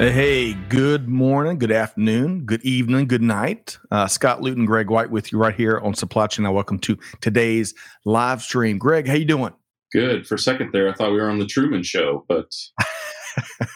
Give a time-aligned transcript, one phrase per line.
[0.00, 3.76] Hey, good morning, good afternoon, good evening, good night.
[3.90, 6.44] Uh, Scott Luton, Greg White with you right here on Supply Chain.
[6.44, 7.74] Now, welcome to today's
[8.06, 8.78] live stream.
[8.78, 9.52] Greg, how you doing?
[9.92, 10.26] Good.
[10.26, 12.50] For a second there, I thought we were on the Truman Show, but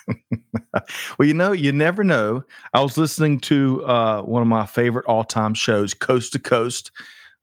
[1.19, 2.43] well, you know, you never know.
[2.73, 6.91] I was listening to uh, one of my favorite all-time shows, Coast to Coast,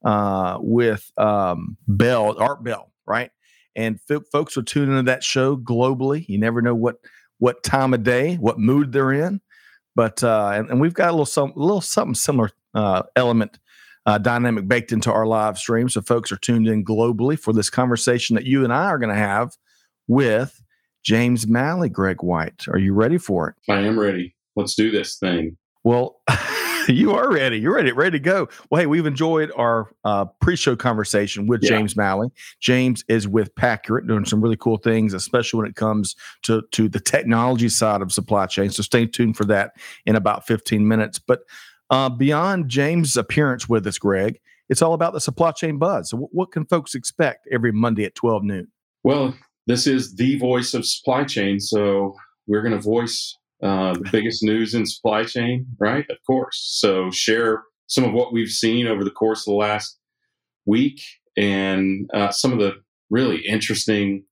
[0.03, 3.29] uh, with um, Bell, Art Bell, right?
[3.75, 6.27] And f- folks are tuning into that show globally.
[6.27, 6.95] You never know what
[7.41, 9.41] what time of day, what mood they're in.
[9.95, 13.57] But uh, and, and we've got a little some little something similar uh, element
[14.05, 15.89] uh, dynamic baked into our live stream.
[15.89, 19.13] So folks are tuned in globally for this conversation that you and I are going
[19.13, 19.57] to have
[20.07, 20.61] with
[21.03, 22.65] James Malley, Greg White.
[22.67, 23.55] Are you ready for it?
[23.71, 24.35] I am ready.
[24.55, 25.57] Let's do this thing.
[25.83, 26.21] Well,
[26.87, 27.59] you are ready.
[27.59, 28.49] You're ready, ready to go.
[28.69, 31.69] Well, hey, we've enjoyed our uh, pre-show conversation with yeah.
[31.69, 32.29] James Malley.
[32.59, 36.87] James is with Paccurate, doing some really cool things, especially when it comes to to
[36.89, 38.69] the technology side of supply chain.
[38.69, 39.73] So stay tuned for that
[40.05, 41.19] in about 15 minutes.
[41.19, 41.41] But
[41.89, 46.09] uh, beyond James' appearance with us, Greg, it's all about the supply chain buzz.
[46.09, 48.67] So, what can folks expect every Monday at 12 noon?
[49.03, 49.35] Well,
[49.67, 52.15] this is the voice of supply chain, so
[52.47, 56.09] we're going to voice uh, the biggest news in supply chain, right?
[56.09, 56.77] Of course.
[56.79, 59.97] So share some of what we've seen over the course of the last
[60.65, 61.01] week
[61.37, 62.75] and uh, some of the
[63.09, 64.23] really interesting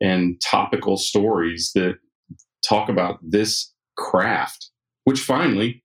[0.00, 1.96] and topical stories that
[2.66, 4.70] talk about this craft,
[5.04, 5.82] which finally,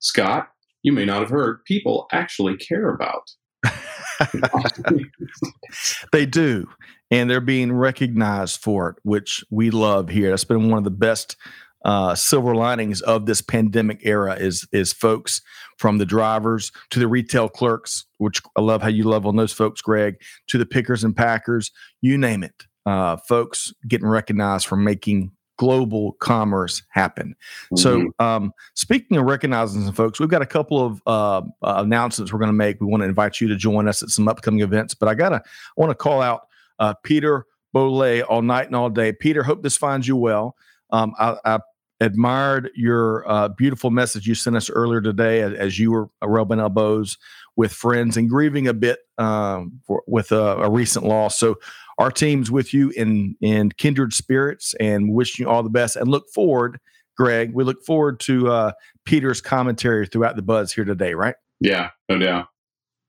[0.00, 0.48] Scott,
[0.82, 3.22] you may not have heard, people actually care about.
[6.12, 6.66] they do.
[7.10, 10.30] And they're being recognized for it, which we love here.
[10.30, 11.36] That's been one of the best
[11.86, 15.40] uh, silver linings of this pandemic era is is folks
[15.78, 19.52] from the drivers to the retail clerks, which I love how you love on those
[19.52, 20.16] folks, Greg,
[20.48, 21.70] to the pickers and packers,
[22.02, 22.64] you name it.
[22.86, 27.36] Uh, folks getting recognized for making global commerce happen.
[27.72, 27.76] Mm-hmm.
[27.76, 32.32] So, um, speaking of recognizing some folks, we've got a couple of uh, uh, announcements
[32.32, 32.80] we're going to make.
[32.80, 35.36] We want to invite you to join us at some upcoming events, but I gotta
[35.36, 35.40] I
[35.76, 36.48] want to call out
[36.80, 39.12] uh, Peter Bolay all night and all day.
[39.12, 40.56] Peter, hope this finds you well.
[40.90, 41.58] Um, I, I,
[42.00, 46.60] admired your uh, beautiful message you sent us earlier today as, as, you were rubbing
[46.60, 47.16] elbows
[47.56, 51.38] with friends and grieving a bit um, for, with a, a, recent loss.
[51.38, 51.56] So
[51.98, 56.08] our team's with you in in kindred spirits and wishing you all the best and
[56.08, 56.78] look forward,
[57.16, 57.54] Greg.
[57.54, 58.72] We look forward to uh,
[59.06, 61.14] Peter's commentary throughout the buzz here today.
[61.14, 61.36] Right?
[61.60, 62.48] Yeah, no doubt,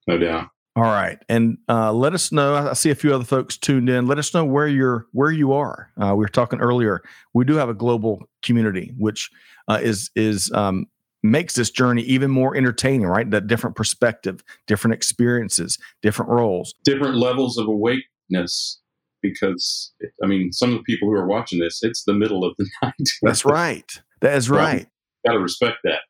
[0.07, 0.47] no doubt.
[0.77, 2.53] All right, and uh, let us know.
[2.53, 4.05] I see a few other folks tuned in.
[4.05, 5.89] Let us know where you're where you are.
[5.99, 7.01] Uh, we were talking earlier.
[7.33, 9.31] We do have a global community, which
[9.67, 10.85] uh, is is um,
[11.23, 13.07] makes this journey even more entertaining.
[13.07, 18.79] Right, that different perspective, different experiences, different roles, different levels of awakeness.
[19.23, 19.91] Because
[20.23, 22.69] I mean, some of the people who are watching this, it's the middle of the
[22.83, 22.93] night.
[23.23, 23.99] That's right.
[24.21, 24.85] That is right.
[25.25, 26.01] Got to respect that.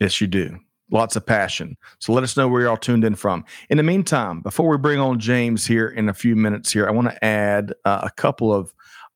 [0.00, 0.58] Yes, you do
[0.92, 1.76] lots of passion.
[1.98, 3.44] So let us know where you're all tuned in from.
[3.70, 6.92] In the meantime, before we bring on James here in a few minutes here, I
[6.92, 8.72] want to add uh, a couple of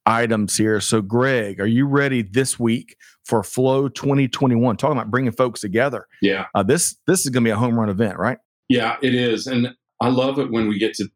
[0.06, 0.81] items here.
[0.81, 4.76] So, Greg, are you ready this week for Flow 2021?
[4.76, 6.06] Talking about bringing folks together.
[6.22, 6.47] Yeah.
[6.54, 8.38] Uh, this this is going to be a home run event, right?
[8.69, 9.69] Yeah, it is, and
[10.00, 11.08] I love it when we get to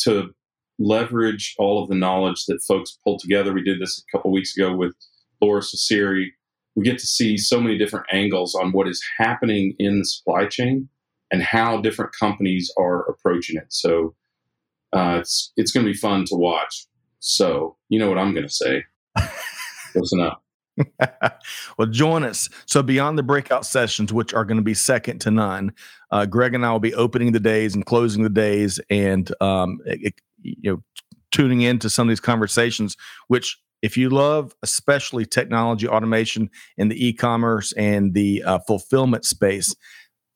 [0.00, 0.30] to
[0.78, 3.52] leverage all of the knowledge that folks pull together.
[3.52, 4.94] We did this a couple weeks ago with
[5.40, 6.26] Lora Cecere
[6.74, 10.46] we get to see so many different angles on what is happening in the supply
[10.46, 10.88] chain
[11.30, 13.66] and how different companies are approaching it.
[13.68, 14.14] So
[14.92, 16.86] uh, it's it's going to be fun to watch.
[17.20, 18.84] So you know what I'm going to say.
[19.94, 20.42] Listen up.
[21.78, 22.48] well, join us.
[22.66, 25.72] So, beyond the breakout sessions, which are going to be second to none,
[26.10, 29.78] uh, Greg and I will be opening the days and closing the days, and um,
[29.86, 30.82] it, you know,
[31.32, 32.96] tuning into some of these conversations,
[33.28, 39.74] which if you love especially technology automation in the e-commerce and the uh, fulfillment space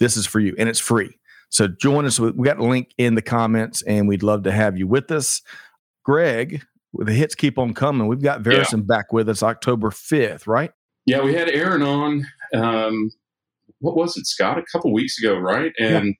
[0.00, 1.18] this is for you and it's free
[1.48, 4.76] so join us we got a link in the comments and we'd love to have
[4.76, 5.42] you with us
[6.04, 6.62] greg
[6.94, 8.96] the hits keep on coming we've got Verusen yeah.
[8.96, 10.72] back with us october 5th right
[11.06, 13.10] yeah we had aaron on um,
[13.80, 16.12] what was it scott a couple weeks ago right and yeah.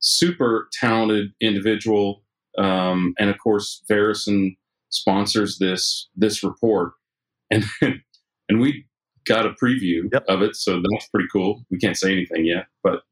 [0.00, 2.22] super talented individual
[2.58, 4.56] um, and of course Verusen
[4.90, 6.92] sponsors this this report,
[7.50, 8.86] and and we
[9.26, 10.24] got a preview Yep.
[10.28, 11.64] of it, so that's pretty cool.
[11.70, 13.02] We can't say anything yet, but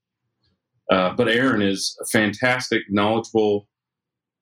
[0.90, 3.68] uh, but Aaron is a fantastic, knowledgeable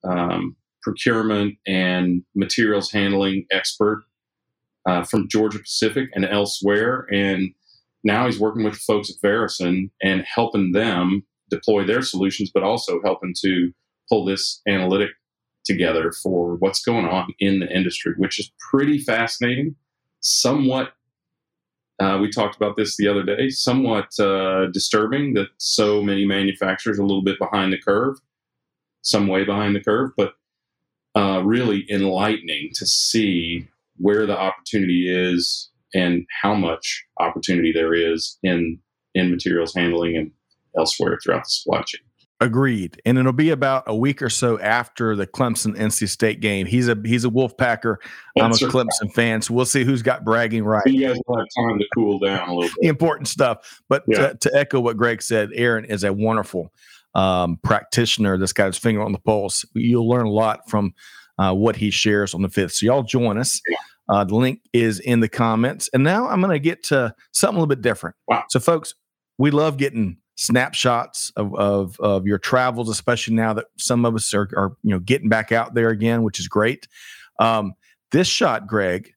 [0.04, 4.04] um, procurement and materials handling expert
[4.88, 7.50] uh, from Georgia Pacific and elsewhere, and
[8.04, 12.62] now he's working with the folks at Verusen and helping them deploy their solutions, but
[12.62, 13.72] also helping to
[14.08, 15.10] pull this analytic
[15.66, 19.74] together for what's going on in the industry, which is pretty fascinating.
[20.20, 20.92] Somewhat,
[22.00, 26.98] uh, we talked about this the other day, somewhat uh, disturbing that so many manufacturers
[26.98, 28.16] are a little bit behind the curve,
[29.02, 30.34] some way behind the curve, but
[31.16, 33.66] uh, really enlightening to see
[33.96, 38.78] where the opportunity is and how much opportunity there is in
[39.14, 40.30] in materials handling and
[40.78, 42.02] elsewhere throughout the supply chain.
[42.38, 43.00] Agreed.
[43.06, 46.66] And it'll be about a week or so after the Clemson NC State game.
[46.66, 47.96] He's a he's a Wolfpacker.
[48.38, 50.84] I'm a Clemson fan, so we'll see who's got bragging rights.
[50.86, 50.94] right.
[50.94, 52.88] you guys will have time to cool down a little bit.
[52.90, 53.80] Important stuff.
[53.88, 54.28] But Yeah.
[54.28, 56.72] to, to echo what Greg said, Aaron is a wonderful
[57.14, 59.64] um, practitioner that's got his finger on the pulse.
[59.72, 60.92] You'll learn a lot from
[61.38, 62.72] uh, what he shares on the fifth.
[62.72, 63.62] So y'all join us.
[63.66, 63.76] Yeah.
[64.08, 65.88] Uh, the link is in the comments.
[65.94, 68.14] And now I'm going to get to something a little bit different.
[68.28, 68.44] Wow.
[68.50, 68.94] So, folks,
[69.38, 74.32] we love getting snapshots of, of, of your travels, especially now that some of us
[74.32, 76.86] are, are you know getting back out there again, which is great.
[77.38, 77.74] Um,
[78.12, 79.12] this shot, Greg,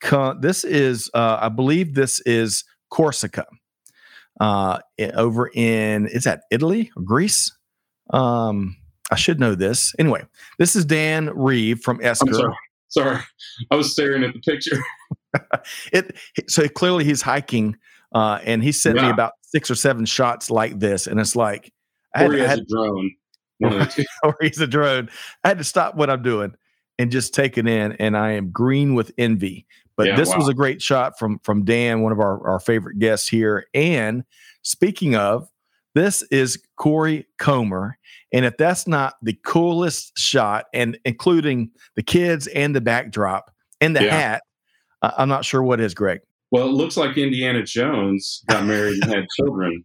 [0.00, 3.46] co- this is uh, I believe this is Corsica,
[4.40, 4.78] uh,
[5.14, 7.52] over in is that Italy or Greece?
[8.10, 8.76] Um,
[9.10, 9.94] I should know this.
[9.98, 10.24] Anyway,
[10.58, 12.32] this is Dan Reeve from Esker.
[12.32, 12.54] sorry.
[12.88, 13.18] Sorry.
[13.70, 14.78] I was staring at the picture.
[15.92, 16.16] It
[16.48, 17.76] so clearly he's hiking,
[18.12, 21.72] uh, and he sent me about six or seven shots like this, and it's like
[22.14, 23.10] I had, Or he has had a drone.
[23.58, 24.04] One of the two.
[24.22, 25.10] or he's a drone.
[25.44, 26.54] I had to stop what I'm doing
[26.98, 29.66] and just take it in, and I am green with envy.
[29.96, 32.98] But Yeah, this was a great shot from from Dan, one of our, our favorite
[32.98, 33.66] guests here.
[33.74, 34.24] And
[34.62, 35.48] speaking of,
[35.94, 37.98] this is Corey Comer.
[38.32, 43.50] And if that's not the coolest shot, and including the kids and the backdrop
[43.80, 44.14] and the Yeah.
[44.16, 44.42] hat,
[45.02, 46.20] uh, I'm not sure what is, Greg.
[46.50, 49.84] Well, it looks like Indiana Jones got married and had children,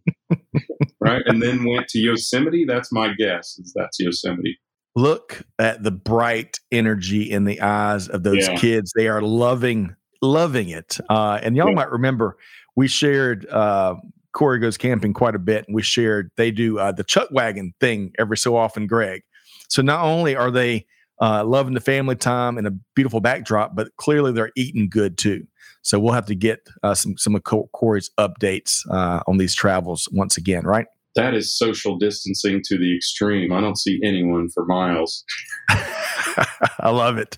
[1.00, 1.22] right?
[1.26, 2.64] And then went to Yosemite.
[2.66, 3.58] That's my guess.
[3.58, 4.58] Is that's Yosemite.
[4.96, 8.56] look at the bright energy in the eyes of those Yeah.
[8.56, 11.74] kids they are loving loving it uh, and y'all Yeah.
[11.74, 12.36] might remember
[12.76, 13.96] we shared uh,
[14.32, 17.74] corey goes camping quite a bit and we shared they do uh, the chuck wagon
[17.80, 19.22] thing every so often greg
[19.68, 20.86] so not only are they
[21.20, 25.44] uh, loving the family time and a beautiful backdrop but clearly they're eating good too
[25.84, 30.08] so we'll have to get uh, some some of corey's updates uh, on these travels
[30.12, 33.52] once again right That is social distancing to the extreme.
[33.52, 35.24] I don't see anyone for miles.
[35.68, 37.36] I love it.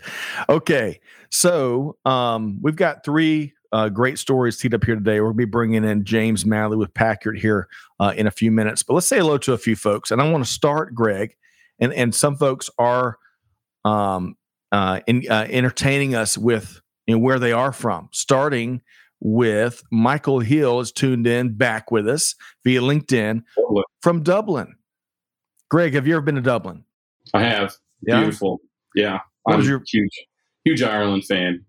[0.48, 0.98] Okay,
[1.30, 5.18] so um, we've got three uh, great stories teed up here today.
[5.18, 7.68] To be bringing in James Malley with Paccurate here
[8.00, 8.82] uh, in a few minutes.
[8.82, 11.36] But let's say hello to a few folks, and I want to start, Greg,
[11.78, 13.18] and and some folks are
[13.84, 14.36] um,
[14.72, 16.80] uh, in, uh, entertaining us with
[17.14, 18.08] know, where they are from.
[18.12, 18.80] Starting
[19.20, 23.42] with Michael Hill is tuned in back with us via LinkedIn
[24.02, 24.74] from Dublin.
[25.70, 26.84] Greg, have you ever been to Dublin?
[27.34, 27.74] I have.
[28.02, 28.20] Yeah?
[28.20, 28.60] Beautiful.
[28.94, 29.20] Yeah.
[29.42, 30.26] What I'm was a your- huge,
[30.64, 31.64] huge Ireland fan.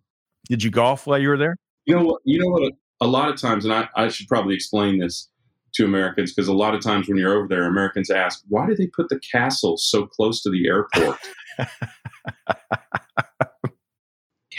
[0.49, 1.55] Did you golf while you were there?
[1.85, 2.21] You know what?
[2.25, 2.73] You know what?
[3.01, 5.29] A lot of times, and I, I should probably explain this
[5.75, 8.75] to Americans because a lot of times when you're over there, Americans ask, "Why do
[8.75, 11.17] they put the castle so close to the airport?"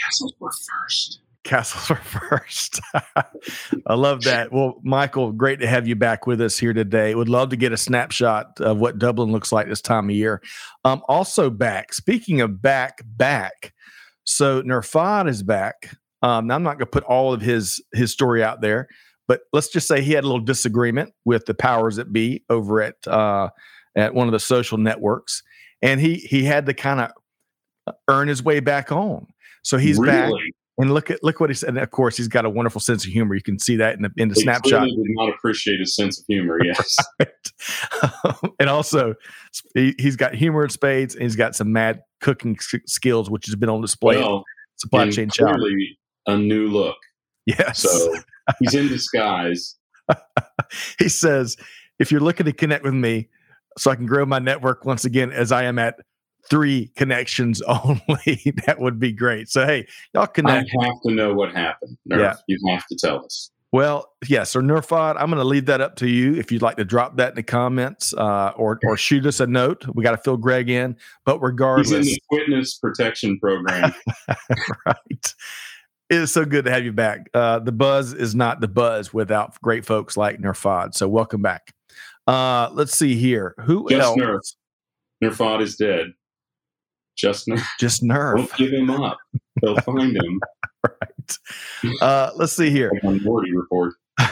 [0.09, 1.19] Castles were first.
[1.43, 2.81] Castles are first.
[3.85, 4.51] I love that.
[4.51, 7.13] Well, Michael, great to have you back with us here today.
[7.13, 10.41] Would love to get a snapshot of what Dublin looks like this time of year.
[10.83, 11.93] Um, also back.
[11.93, 13.73] Speaking of back, back.
[14.23, 15.95] So Nerfad is back.
[16.23, 18.87] Um, now I'm not going to put all of his his story out there,
[19.27, 22.81] but let's just say he had a little disagreement with the powers that be over
[22.81, 23.49] at uh,
[23.95, 25.43] at one of the social networks,
[25.83, 27.11] and he he had to kind of
[28.07, 29.27] earn his way back on.
[29.63, 30.31] So he's back.
[30.81, 31.69] And look at look what he said.
[31.69, 33.35] And of course, he's got a wonderful sense of humor.
[33.35, 34.79] You can see that in the in the They snapshot.
[34.83, 36.57] clearly did not appreciate his sense of humor.
[36.63, 36.97] Yes.
[38.23, 39.15] Um, and also,
[39.73, 43.45] he, he's got humor in spades, and he's got some mad cooking s- skills, which
[43.47, 44.17] has been on display.
[44.17, 44.43] well,
[44.77, 45.95] Supply chain challenge.
[46.27, 46.95] a new look.
[47.45, 47.79] Yes.
[47.79, 48.15] So
[48.59, 49.75] he's in disguise.
[50.99, 51.57] he says,
[51.99, 53.27] if you're looking to connect with me,
[53.77, 55.95] so I can grow my network once again, as I am at
[56.49, 59.49] three connections only, that would be great.
[59.49, 60.65] So hey, y'all can I have
[61.05, 61.97] to know what happened.
[62.09, 62.19] Nerf.
[62.19, 62.35] Yeah.
[62.47, 63.51] You have to tell us.
[63.71, 66.77] Well, yes, so Nerfod, I'm going to leave that up to you if you'd like
[66.77, 69.85] to drop that in the comments uh, or or shoot us a note.
[69.93, 73.93] We got to fill Greg in, but regardless, He's in the witness protection program.
[74.87, 75.33] right?
[76.09, 77.29] It is so good to have you back.
[77.35, 80.95] Uh, the buzz is not the buzz without great folks like Nerfod.
[80.95, 81.71] So welcome back.
[82.25, 83.53] Uh, let's see here.
[83.59, 84.17] Who Just else?
[84.17, 84.55] Nerf.
[85.23, 86.07] Nerfod is dead.
[87.19, 87.63] Just Nerf.
[87.79, 88.37] Just Nerf.
[88.37, 89.17] Don't give him up.
[89.61, 90.39] They'll find him.
[90.83, 91.37] right.
[92.01, 92.91] Uh, let's see here.
[93.03, 93.93] Minority Report.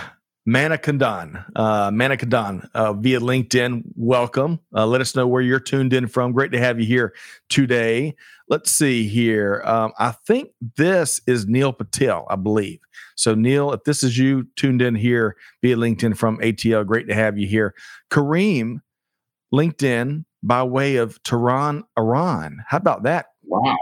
[0.47, 3.83] Manikandan, uh, Manikandan uh, via LinkedIn.
[3.97, 4.61] Welcome.
[4.73, 6.31] Uh, let us know where you're tuned in from.
[6.31, 7.13] Great to have you here
[7.49, 8.15] today.
[8.47, 9.61] Let's see here.
[9.65, 12.79] Um, I think this is Neil Patel, I believe.
[13.17, 17.13] So, Neil, if this is you tuned in here via LinkedIn from ATL, great to
[17.13, 17.73] have you here.
[18.09, 18.77] Kareem,
[19.53, 22.63] LinkedIn by way of Tehran, Iran.
[22.65, 23.27] How about that?
[23.43, 23.75] Wow.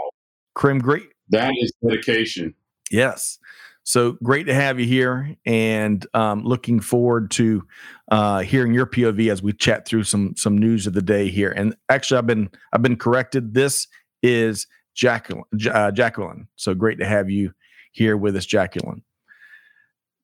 [0.56, 1.08] Kareem, great.
[1.28, 2.54] That is dedication.
[2.90, 3.38] Yes.
[3.84, 7.62] So great to have you here, and um, looking forward to
[8.10, 11.52] uh, hearing your POV as we chat through some some news of the day here.
[11.52, 13.54] And actually, I've been I've been corrected.
[13.54, 13.86] This
[14.24, 15.44] is Jacqueline.
[15.70, 16.48] Uh, Jacqueline.
[16.56, 17.52] So great to have you
[17.92, 19.04] here with us, Jacqueline.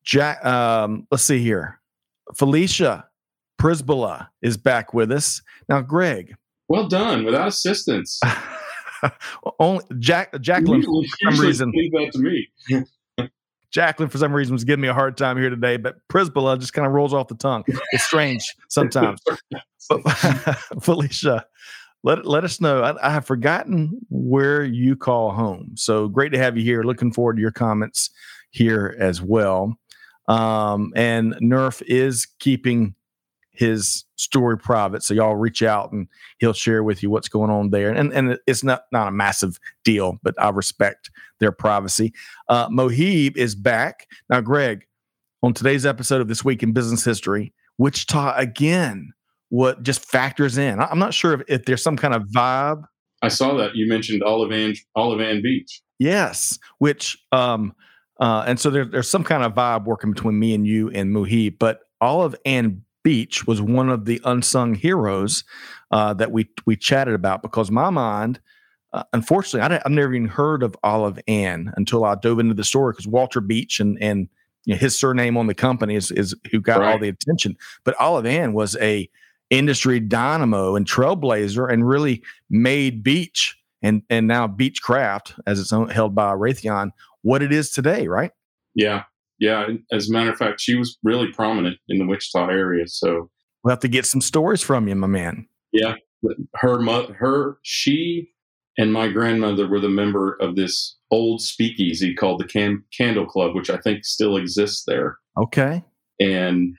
[0.02, 0.44] Jack.
[0.44, 1.80] Um, let's see here.
[2.34, 3.06] Felicia
[3.62, 5.80] Prisbilla is back with us now.
[5.80, 6.34] Greg.
[6.66, 8.20] Well done without assistance.
[9.60, 11.72] Only Jack Jacqueline usually, for some reason.
[11.72, 13.28] Leave that to me.
[13.70, 16.72] Jacqueline, for some reason, was giving me a hard time here today, but Prisbilla just
[16.72, 17.62] kind of rolls off the tongue.
[17.92, 19.20] It's strange sometimes.
[19.88, 20.00] but
[20.82, 21.46] Felicia,
[22.02, 22.82] let let us know.
[22.82, 26.82] I, I, have forgotten where you call home, so great to have you here.
[26.82, 28.10] Looking forward to your comments
[28.50, 29.78] here as well.
[30.26, 32.96] Um, and Nerf is keeping
[33.52, 35.02] his story private.
[35.02, 37.90] So y'all reach out and he'll share with you what's going on there.
[37.90, 42.12] And and it's not not a massive deal, but I respect their privacy.
[42.48, 44.40] Uh, Mohib is back now.
[44.40, 44.86] Greg,
[45.42, 49.12] on today's episode of this week in business history, Wichita again.
[49.50, 50.80] What just factors in?
[50.80, 52.84] I'm not sure if, if there's some kind of vibe.
[53.20, 55.82] I saw that you mentioned Olive Ann Olivan Beach.
[55.98, 57.74] Yes, which um
[58.18, 61.14] uh and so there, there's some kind of vibe working between me and you and
[61.14, 65.44] Mohib, but Olive Ann Beech was one of the unsung heroes
[65.90, 68.40] uh, that we we chatted about because my mind,
[68.92, 72.64] uh, unfortunately, I have never even heard of Olive Ann until I dove into the
[72.64, 74.28] story because Walter Beech and and
[74.64, 76.92] you know, his surname on the company is is who got right.
[76.92, 77.56] all the attention.
[77.84, 79.08] But Olive Ann was a
[79.50, 85.88] industry dynamo and trailblazer and really made Beech and and now Beechcraft as it's own,
[85.88, 86.90] held by Raytheon
[87.22, 88.30] what it is today, right?
[88.74, 89.04] Yeah,
[89.42, 92.86] yeah, as a matter of fact, she was really prominent in the Wichita area.
[92.86, 93.28] So
[93.64, 95.48] we'll have to get some stories from you, my man.
[95.72, 95.96] Yeah,
[96.54, 98.30] her mother, her, she,
[98.78, 103.56] and my grandmother were the member of this old speakeasy called the Cam- Candle Club,
[103.56, 105.18] which I think still exists there.
[105.36, 105.82] Okay,
[106.20, 106.76] and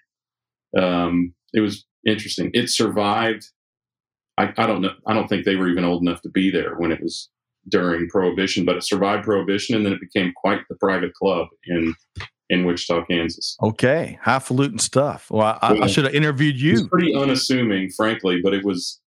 [0.80, 2.50] um, it was interesting.
[2.54, 3.46] It survived.
[4.38, 4.94] I, I don't know.
[5.06, 7.30] I don't think they were even old enough to be there when it was
[7.68, 11.94] during Prohibition, but it survived Prohibition, and then it became quite the private club in
[12.54, 13.58] in Wichita, Kansas.
[13.62, 15.30] Okay, highfalutin stuff.
[15.30, 16.88] Well, I, I should have interviewed you.
[16.88, 19.02] pretty unassuming, frankly, but it was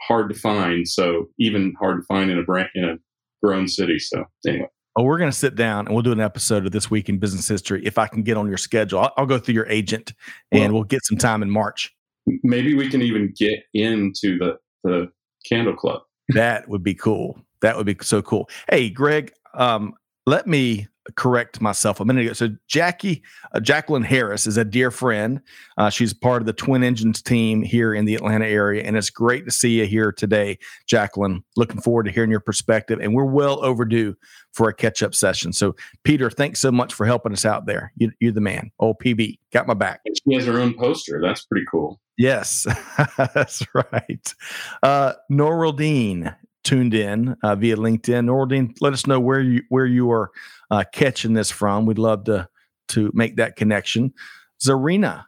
[0.00, 0.86] hard to find.
[0.88, 2.96] So even hard to find in a brand in a
[3.42, 3.98] grown city.
[3.98, 4.68] So anyway.
[4.94, 7.18] Oh, we're going to sit down and we'll do an episode of this week in
[7.18, 7.82] business history.
[7.84, 10.12] If I can get on your schedule, I'll, I'll go through your agent
[10.50, 11.94] and well, we'll get some time in March.
[12.42, 15.10] Maybe we can even get into the the
[15.48, 16.02] Candle Club.
[16.28, 17.38] that would be cool.
[17.62, 18.48] That would be so cool.
[18.68, 19.94] Hey, Greg, um,
[20.26, 22.32] let me correct myself a minute ago.
[22.32, 23.22] So Jackie
[23.54, 25.40] uh, Jacqueline Harris is a dear friend.
[25.76, 29.10] Uh, she's part of the Twin Engines team here in the Atlanta area, and it's
[29.10, 31.42] great to see you here today, Jacqueline.
[31.56, 34.14] Looking forward to hearing your perspective, and we're well overdue
[34.52, 35.52] for a catch up session.
[35.52, 37.92] So Peter, thanks so much for helping us out there.
[37.96, 38.70] You, are the man.
[38.80, 40.00] Oh, PB, got my back.
[40.04, 41.20] And she has her own poster.
[41.22, 42.00] That's pretty cool.
[42.18, 42.66] Yes,
[43.16, 44.34] that's right.
[44.82, 48.26] Uh, Noraldine tuned in uh, via LinkedIn.
[48.26, 50.30] Noraldine, let us know where you where you are
[50.70, 51.86] uh, catching this from.
[51.86, 52.48] We'd love to
[52.88, 54.12] to make that connection.
[54.64, 55.24] Zarina,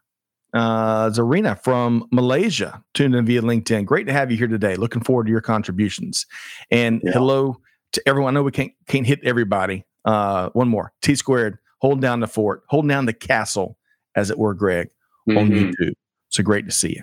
[0.53, 3.85] uh, Zarina from Malaysia, tuned in via LinkedIn.
[3.85, 4.77] Great to have you here today.
[4.77, 6.27] Looking forward to your contributions.
[6.71, 7.13] And yeah.
[7.13, 7.57] hello
[7.93, 8.37] to everyone.
[8.37, 9.85] I know we can't can't hit everybody.
[10.05, 13.79] Uh, one more T squared, holding down the fort, holding down the castle,
[14.15, 14.55] as it were.
[14.55, 14.89] Greg
[15.29, 15.39] mm-hmm.
[15.39, 15.95] on YouTube.
[16.29, 17.03] So great to see you.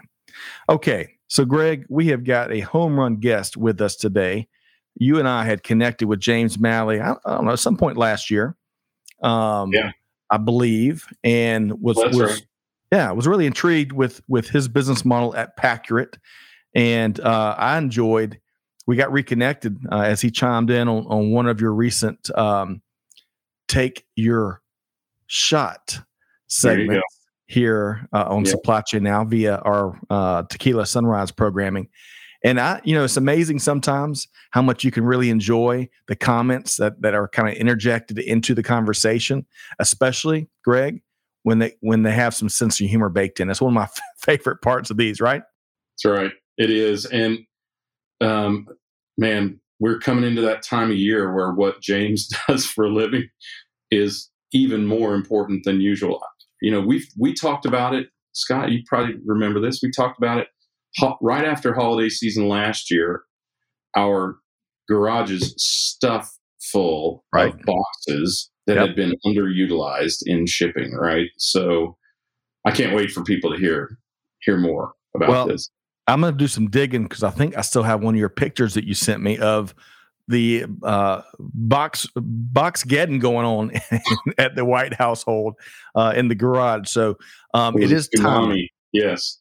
[0.70, 4.48] Okay, so Greg, we have got a home run guest with us today
[4.96, 7.00] you and I had connected with James Malley.
[7.00, 8.56] I, I don't know, some point last year.
[9.22, 9.92] Um, yeah,
[10.30, 12.46] I believe, and was, was right.
[12.92, 16.18] yeah, was really intrigued with with his business model at Paccurate,
[16.76, 18.40] and uh, I enjoyed.
[18.88, 22.82] We got reconnected uh, as he chimed in on, on one of your recent um,
[23.68, 24.62] "Take Your
[25.28, 26.00] Shot"
[26.48, 27.21] segments
[27.52, 31.90] here uh, on Supply Chain Now via our uh, Tequila Sunrise programming
[32.44, 36.78] And I, you know, it's amazing sometimes how much you can really enjoy the comments
[36.78, 39.46] that that are kind of interjected into the conversation,
[39.80, 41.02] especially Greg
[41.44, 43.48] when they when they have some sense of humor baked in.
[43.48, 45.44] That's one of my f- favorite parts of these, right?
[46.04, 46.32] That's right.
[46.58, 47.40] It is, and
[48.22, 48.68] um,
[49.18, 53.30] man, we're coming into that time of year where what James does for a living
[53.92, 56.22] is even more important than usual.
[56.62, 58.72] You know, we we talked about it, Scott.
[58.72, 59.80] You probably remember this.
[59.84, 60.48] We talked about it
[60.98, 63.24] ho- right after holiday season last year.
[63.96, 64.38] Our
[64.88, 66.32] garages stuffed
[66.72, 67.54] full Right.
[67.54, 68.88] of boxes that Yep.
[68.88, 70.94] had been underutilized in shipping.
[70.94, 71.98] Right, so
[72.66, 73.98] I can't wait for people to hear
[74.44, 75.70] hear more about Well, this.
[76.08, 78.30] I'm going to do some digging because I think I still have one of your
[78.30, 79.74] pictures that you sent me of
[80.28, 83.72] the uh, box box getting going on
[84.38, 85.56] at the White household
[85.96, 86.90] uh, in the garage.
[86.90, 87.18] So
[87.54, 88.58] um, it is time.
[88.94, 89.40] Yes.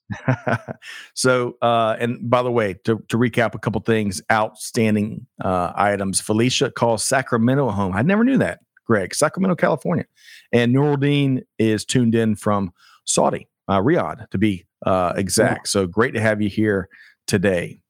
[1.15, 6.21] so, uh, and by the way, to, to recap a couple things, outstanding uh, items.
[6.21, 7.95] Felicia calls Sacramento home.
[7.95, 9.15] I never knew that, Greg.
[9.15, 10.07] Sacramento, California,
[10.53, 12.73] and Noordine is tuned in from
[13.07, 15.69] Saudi, uh, Riyadh, to be uh, exact.
[15.69, 16.89] So great to have you here
[17.27, 17.81] today.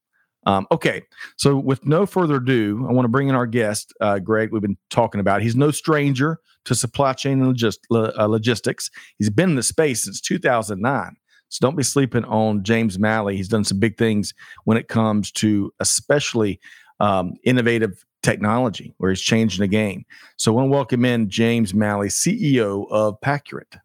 [0.47, 1.03] Um, okay,
[1.37, 4.53] so with no further ado, I want to bring in our guest, uh, Greg.
[4.53, 5.43] We've been talking about.
[5.43, 8.91] He's no stranger to supply chain and logis- lo- uh, logistics.
[9.19, 11.17] He's been in the space since 2009.
[11.49, 13.37] So don't be sleeping on James Malley.
[13.37, 14.33] He's done some big things
[14.65, 16.61] when it comes to especially
[17.01, 20.05] um, innovative technology, where he's changing the game.
[20.37, 23.77] So I want to welcome in James Malley, CEO of Paccurate.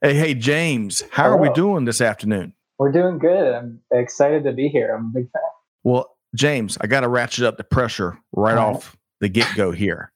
[0.00, 2.53] Hey, hey, James, how are we doing this afternoon?
[2.78, 3.54] We're doing good.
[3.54, 4.94] I'm excited to be here.
[4.94, 5.42] I'm a big fan.
[5.84, 8.76] Well, James, I got to ratchet up the pressure right All right.
[8.76, 10.10] off the get go here.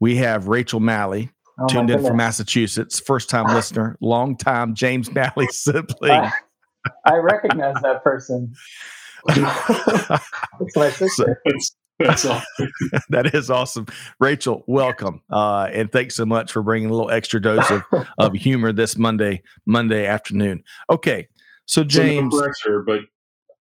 [0.00, 2.16] We have Rachel Malley Oh tuned in from.
[2.16, 6.10] Massachusetts, first time listener, long time James Malley sibling.
[6.10, 6.32] I,
[7.04, 8.52] I recognize that person.
[10.60, 11.40] It's my sister.
[11.46, 12.42] That's, that's all.
[13.08, 13.86] that is awesome.
[14.20, 15.22] Rachel, welcome.
[15.30, 17.82] Uh, and thanks so much for bringing a little extra dose of,
[18.18, 20.62] of humor this Monday, Monday afternoon.
[20.90, 21.28] Okay.
[21.66, 23.00] So, So no James, pressure, but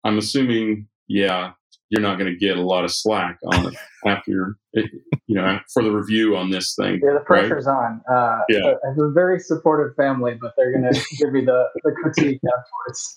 [0.04, 1.52] I'm assuming, yeah,
[1.90, 3.74] you're not going to get a lot of slack on it
[4.06, 7.00] after, you know, for the review on this thing.
[7.04, 7.26] Yeah, the right?
[7.26, 8.02] pressure's on.
[8.10, 8.60] Uh, Yeah.
[8.86, 12.40] I have a very supportive family, but they're going to give me the, the critique
[12.46, 13.16] afterwards.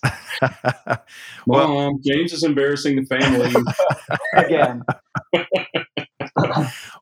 [0.83, 0.99] well,
[1.47, 3.55] Well, um, James is embarrassing the family.
[4.37, 4.83] Again,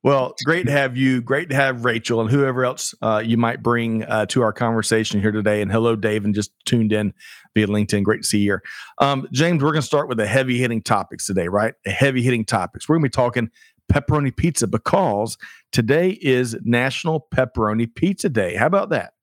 [0.02, 1.20] well, great to have you.
[1.20, 5.20] Great to have Rachel and whoever else uh, you might bring uh, to our conversation
[5.20, 5.62] here today.
[5.62, 7.12] And hello, Dave, and just tuned in
[7.54, 8.02] via LinkedIn.
[8.02, 8.62] Great to see you here.
[8.98, 11.74] Um, James, we're going to start with the heavy hitting topics today, right?
[11.84, 12.88] The heavy hitting topics.
[12.88, 13.50] We're going to be talking
[13.92, 15.36] pepperoni pizza because
[15.72, 18.54] today is National Pepperoni Pizza Day.
[18.56, 19.14] How about that?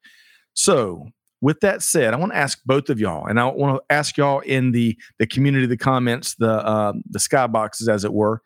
[0.54, 1.08] So,
[1.40, 4.18] with that said, I want to ask both of y'all, and I want to ask
[4.18, 8.42] y'all in the the community, the comments, the um, the skyboxes, as it were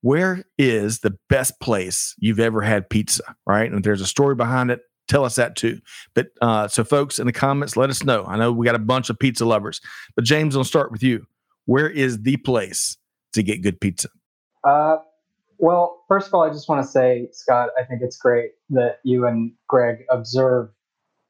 [0.00, 4.34] where is the best place you've ever had pizza right and if there's a story
[4.34, 5.80] behind it tell us that too.
[6.14, 8.24] But uh, so folks in the comments let us know.
[8.26, 9.80] I know we got a bunch of pizza lovers
[10.14, 11.26] but james i'll start with you.
[11.66, 12.96] Where is the place
[13.34, 14.08] to get good pizza?
[14.64, 14.96] Uh,
[15.58, 19.00] well, first of all, I just want to say, Scott, I think it's great that
[19.04, 20.70] you and Greg observe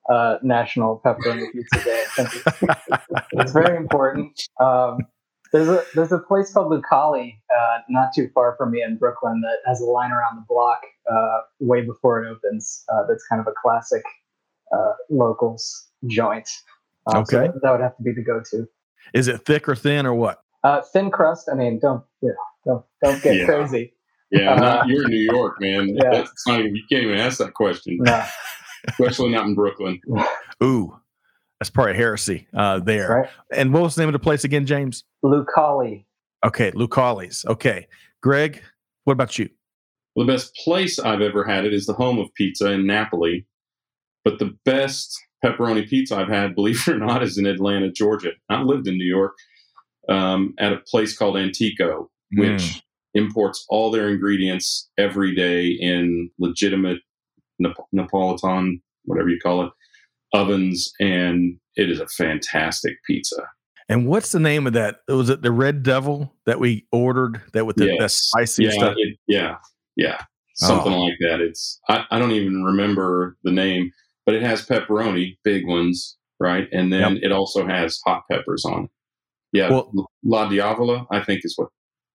[0.09, 2.05] uh, National Pepperoni Pizza Day.
[3.33, 4.41] It's, very important.
[4.61, 4.99] Um,
[5.53, 9.41] there's a there's a place called Lucali, uh, not too far from me in Brooklyn,
[9.43, 10.81] that has a line around the block
[11.11, 12.85] uh, way before it opens.
[12.93, 14.03] Uh, that's kind of a classic
[14.73, 16.49] uh, locals joint.
[17.07, 17.47] Um, so Okay.
[17.49, 18.67] that, that would have to be the go-to.
[19.15, 21.49] is it thick or thin or what Uh, thin crust.
[21.51, 22.35] I mean, don't you
[22.67, 23.47] know, don't don't get Yeah.
[23.47, 23.95] crazy.
[24.31, 25.89] Yeah, not, you're in New York, man.
[25.97, 26.11] Yeah.
[26.13, 28.23] That's not even, you can't even ask that question, No,
[28.89, 29.99] especially not in Brooklyn.
[30.63, 30.95] ooh
[31.61, 33.29] that's probably heresy uh, there right?
[33.53, 36.05] and what was the name of the place again james Lucali.
[36.45, 37.87] okay lucali's okay
[38.23, 38.63] greg
[39.05, 39.49] what about you
[40.15, 43.47] Well, the best place I've ever had it is the home of pizza in Napoli.
[44.25, 48.33] But the best pepperoni pizza I've had, believe it or not, is in Atlanta, Georgia.
[48.51, 49.35] I lived in New York
[50.09, 52.83] um, at a place called Antico, which
[53.15, 56.99] imports all their ingredients every day in legitimate
[57.59, 59.73] Nap- Napolitan, whatever you call it,
[60.33, 60.93] ovens.
[61.01, 63.43] And it is a fantastic pizza.
[63.89, 67.67] And what's the name of that was it the red devil that we ordered that
[67.67, 68.15] with the, Yes.
[68.17, 69.57] spicy yeah, stuff it- yeah,
[69.97, 70.23] yeah,
[70.55, 71.05] something Oh.
[71.05, 71.41] like that.
[71.41, 73.91] It's I, I don't even remember the name,
[74.27, 76.69] but it has pepperoni, big ones, right?
[76.73, 78.91] And then it also has hot peppers on it.
[79.53, 81.69] Yeah, Well- La Diavola, I think is what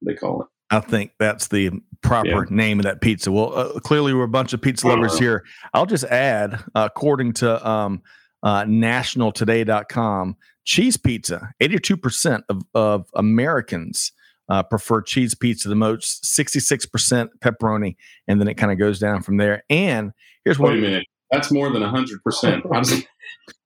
[0.05, 0.47] they call it.
[0.69, 1.69] I think that's the
[2.01, 2.41] proper Yeah.
[2.49, 3.31] name of that pizza.
[3.31, 5.21] Well, uh, clearly we're a bunch of pizza lovers Uh-huh.
[5.21, 5.45] here.
[5.73, 8.01] I'll just add, uh, according to um,
[8.43, 14.11] uh, nationaltoday.com, cheese pizza, 82% of, of Americans
[14.49, 17.95] uh, prefer cheese pizza the most, 66% pepperoni,
[18.27, 19.63] and then it kind of goes down from there.
[19.69, 20.11] And
[20.43, 20.77] here's Wait one.
[20.79, 21.05] a minute.
[21.31, 22.63] That's more than 100%.
[22.71, 23.07] How does it-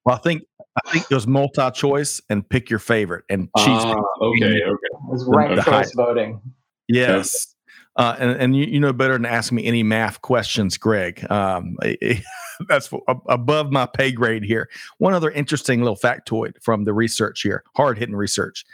[0.06, 0.44] Well, I think
[0.86, 3.66] I think there's multi-choice and pick your favorite and cheese.
[3.68, 4.62] Ah, okay, okay.
[4.64, 5.88] It was ranked choice height.
[5.96, 6.40] voting.
[6.88, 7.56] Yes.
[7.96, 11.26] Uh, and and you, you know better than ask me any math questions, Greg.
[11.32, 11.76] Um,
[12.68, 12.90] that's
[13.28, 14.70] above my pay grade here.
[14.98, 18.66] One other interesting little factoid from the research here, hard hitting research: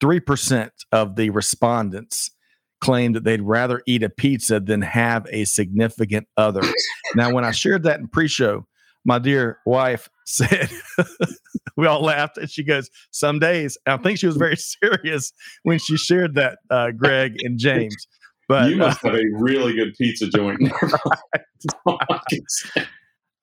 [0.00, 2.30] three percent of the respondents
[2.80, 6.62] claimed that they'd rather eat a pizza than have a significant other.
[7.14, 8.66] now, when I shared that in pre-show,
[9.04, 10.68] my dear wife said,
[11.76, 15.78] we all laughed, and she goes, "Some days." I think she was very serious when
[15.78, 18.06] she shared that, uh, Greg and James.
[18.48, 20.60] But you must have a really good pizza joint.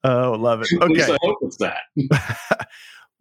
[0.03, 0.27] All I can say.
[0.27, 0.67] oh, love it.
[0.81, 1.13] Okay.
[1.13, 1.77] I hope it's that.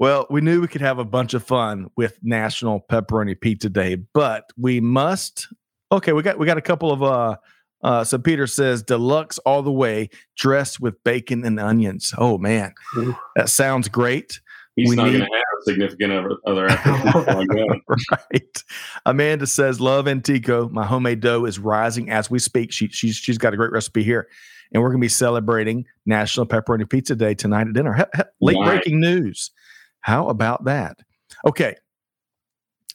[0.00, 3.96] Well, we knew we could have a bunch of fun with National Pepperoni Pizza Day,
[4.14, 5.48] but we must.
[5.90, 7.02] Okay, we got we got a couple of.
[7.02, 7.36] uh
[7.82, 12.14] uh So Peter says deluxe all the way, dressed with bacon and onions.
[12.16, 12.74] Oh man,
[13.34, 14.40] that sounds great.
[14.76, 16.90] He's We not need- going to have a significant other, other after
[17.24, 17.80] that.
[18.32, 18.62] right.
[19.04, 20.68] Amanda says, "Love Antico.
[20.68, 22.70] My homemade dough is rising as we speak.
[22.70, 24.28] She, she's she's got a great recipe here,
[24.72, 27.94] and we're going to be celebrating National Pepperoni Pizza Day tonight at dinner.
[27.94, 28.68] He- he- late Nice.
[28.68, 29.50] breaking news.
[30.00, 30.98] How about that?
[31.46, 31.76] Okay,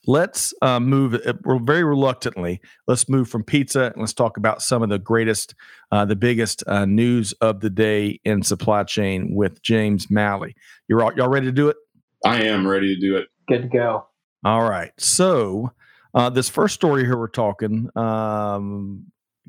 [0.06, 1.14] let's uh, move.
[1.14, 2.60] uh, We're very reluctantly.
[2.86, 5.54] Let's move from pizza and let's talk about some of the greatest,
[5.92, 10.54] uh, the biggest uh, news of the day in supply chain with James Malley.
[10.88, 11.76] You're all, y'all ready to do it?
[12.24, 13.28] I am ready to do it.
[13.48, 14.06] Good to go.
[14.44, 14.92] All right.
[14.98, 15.72] So
[16.14, 19.06] uh, this first story here we're talking, um,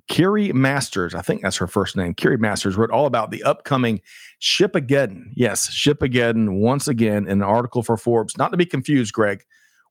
[0.08, 2.14] Carrie Masters, I think that's her first name.
[2.14, 4.02] Carrie Masters wrote all about the upcoming
[4.40, 5.32] Shipageddon.
[5.34, 9.44] Yes, Shipageddon once again in an article for Forbes, not to be confused, Greg,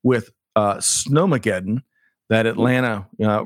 [0.03, 1.83] with uh, Snowmageddon
[2.29, 3.45] that Atlanta, uh,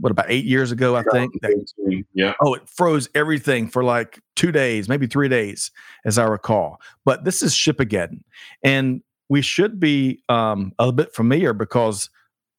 [0.00, 2.34] what about eight years ago, I think, that Yeah.
[2.40, 5.70] Oh, it froze everything for like two days, maybe three days,
[6.04, 6.80] as I recall.
[7.04, 8.22] But this is Shipageddon.
[8.62, 12.10] And we should be um, a bit familiar because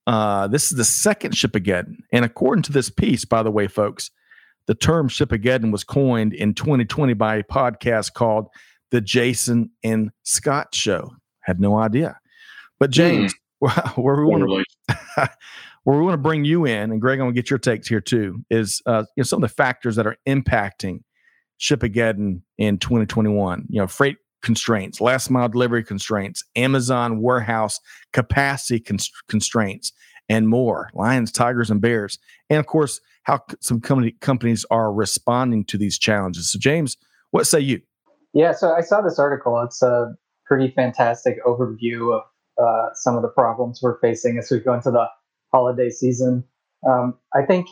[0.08, 1.98] uh, this is the second Shipageddon.
[2.12, 4.12] And according to this piece, by the way, folks,
[4.68, 8.48] the term Shipageddon was coined in 2020 by a podcast called
[8.92, 11.12] The Jason and Scott Show.
[11.42, 12.20] Had no idea.
[12.80, 15.30] But James, where we want to
[15.84, 18.02] where we want to bring you in, and Greg, I'm gonna get your takes here
[18.02, 21.02] too, is uh, you know some of the factors that are impacting
[21.60, 23.68] Shipageddon in 2021.
[23.70, 27.80] You know, freight constraints, last mile delivery constraints, Amazon warehouse
[28.14, 29.92] capacity cons- constraints,
[30.30, 30.92] and more.
[30.94, 35.78] Lions, tigers, and bears, and of course, how c- some company companies are responding to
[35.78, 36.52] these challenges.
[36.52, 36.96] So, James,
[37.32, 37.82] what say you?
[38.34, 39.60] Yeah, so I saw this article.
[39.62, 40.14] It's a
[40.46, 42.22] pretty fantastic overview of
[42.64, 45.08] uh, some of the problems we're facing as we go into the
[45.52, 46.44] holiday season.
[46.88, 47.68] Um, I think,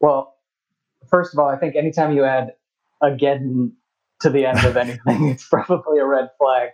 [0.00, 0.36] well,
[1.10, 2.52] first of all, I think anytime you add
[3.02, 3.72] again
[4.20, 6.70] to the end of anything, it's probably a red flag,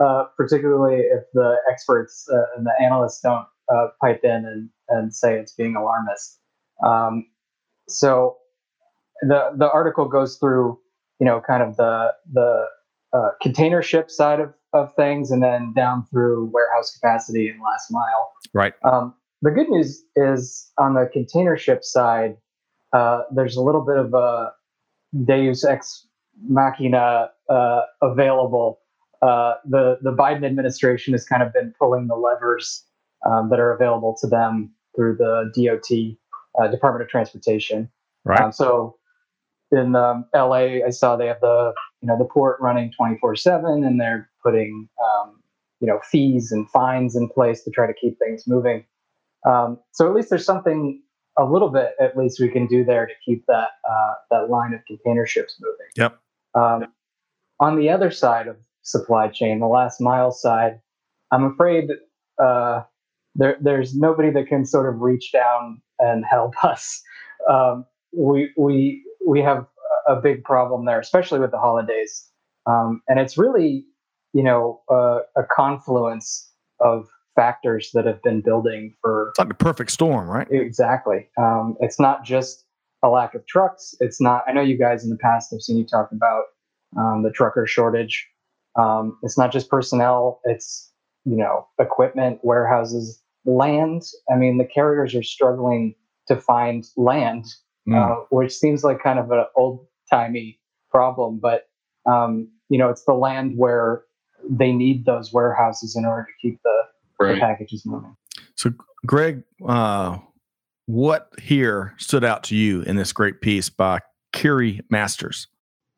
[0.00, 5.14] uh, particularly if the experts uh, and the analysts don't uh, pipe in and, and
[5.14, 6.38] say it's being alarmist.
[6.84, 7.26] Um,
[7.88, 8.36] so
[9.22, 10.78] the the article goes through
[11.18, 12.66] you know, kind of the the
[13.12, 17.90] uh, container ship side of, of things, and then down through warehouse capacity and last
[17.90, 18.32] mile.
[18.52, 18.74] Right.
[18.84, 22.36] Um, the good news is on the container ship side,
[22.92, 24.52] uh, there's a little bit of a
[25.24, 26.06] Deus ex
[26.42, 28.80] machina uh, available.
[29.22, 32.84] Uh, the the Biden administration has kind of been pulling the levers
[33.24, 36.16] um, that are available to them through the DOT,
[36.62, 37.88] uh, Department of Transportation.
[38.24, 38.40] Right.
[38.40, 38.96] Um, so
[39.72, 44.00] in um, LA, I saw they have the you know the port running 24/7, and
[44.00, 45.40] they're putting um,
[45.80, 48.84] you know fees and fines in place to try to keep things moving.
[49.46, 51.02] Um, so at least there's something
[51.38, 54.74] a little bit at least we can do there to keep that uh, that line
[54.74, 55.86] of container ships moving.
[55.96, 56.18] Yep.
[56.56, 56.86] Um,
[57.60, 60.80] on the other side of supply chain, the last mile side,
[61.30, 61.90] I'm afraid
[62.42, 62.82] uh,
[63.34, 67.02] there, there's nobody that can sort of reach down and help us.
[67.50, 69.66] Um, we we we have
[70.08, 72.30] a big problem there, especially with the holidays,
[72.66, 73.84] um, and it's really
[74.32, 79.54] you know uh, a confluence of factors that have been building for It's like the
[79.54, 80.48] perfect storm, right?
[80.50, 81.28] Exactly.
[81.38, 82.65] Um, it's not just
[83.02, 83.94] a lack of trucks.
[84.00, 84.42] It's not.
[84.48, 86.44] I know you guys in the past have seen you talk about
[86.96, 88.26] um, the trucker shortage.
[88.78, 90.40] Um, it's not just personnel.
[90.44, 90.92] It's
[91.24, 94.02] you know equipment, warehouses, land.
[94.30, 95.94] I mean, the carriers are struggling
[96.28, 97.44] to find land,
[97.88, 97.94] Mm.
[97.94, 100.58] uh, which seems like kind of an old timey
[100.90, 101.38] problem.
[101.40, 101.68] But
[102.10, 104.02] um, you know, it's the land where
[104.48, 106.82] they need those warehouses in order to keep the,
[107.20, 107.34] right.
[107.34, 108.16] the packages moving.
[108.56, 108.72] So,
[109.06, 110.18] Greg, uh,
[110.86, 114.00] what here stood out to you in this great piece by
[114.32, 115.48] Kiri Masters?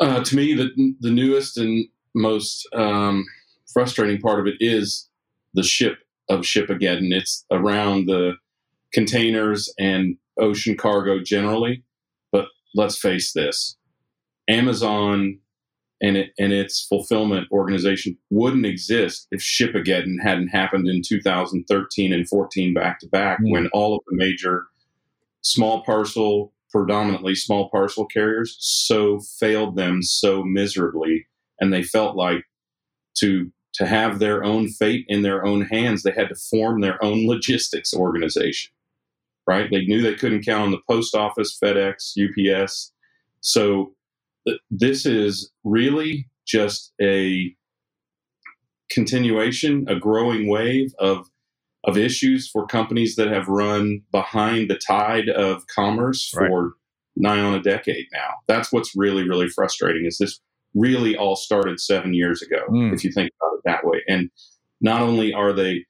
[0.00, 0.70] Uh, to me, the
[1.00, 3.24] the newest and most um,
[3.72, 5.08] frustrating part of it is
[5.54, 5.98] the ship
[6.28, 7.12] of Shipageddon.
[7.12, 8.34] It's around the
[8.92, 11.84] containers and ocean cargo generally.
[12.32, 13.76] But let's face this
[14.48, 15.38] Amazon
[16.00, 22.28] and, it, and its fulfillment organization wouldn't exist if Shipageddon hadn't happened in 2013 and
[22.28, 24.66] 14 back to back when all of the major
[25.42, 31.26] small parcel, predominantly small parcel carriers, so failed them so miserably.
[31.60, 32.44] And they felt like
[33.18, 37.02] to to have their own fate in their own hands, they had to form their
[37.04, 38.72] own logistics organization.
[39.46, 39.70] Right?
[39.70, 42.92] They knew they couldn't count on the post office, FedEx, UPS.
[43.40, 43.94] So
[44.46, 47.54] th- this is really just a
[48.90, 51.28] continuation, a growing wave of
[51.88, 56.72] of issues for companies that have run behind the tide of commerce for right.
[57.16, 58.28] nigh on a decade now.
[58.46, 60.04] That's what's really, really frustrating.
[60.04, 60.38] Is this
[60.74, 62.92] really all started seven years ago, mm.
[62.92, 64.02] if you think about it that way.
[64.06, 64.30] And
[64.80, 65.84] not only are they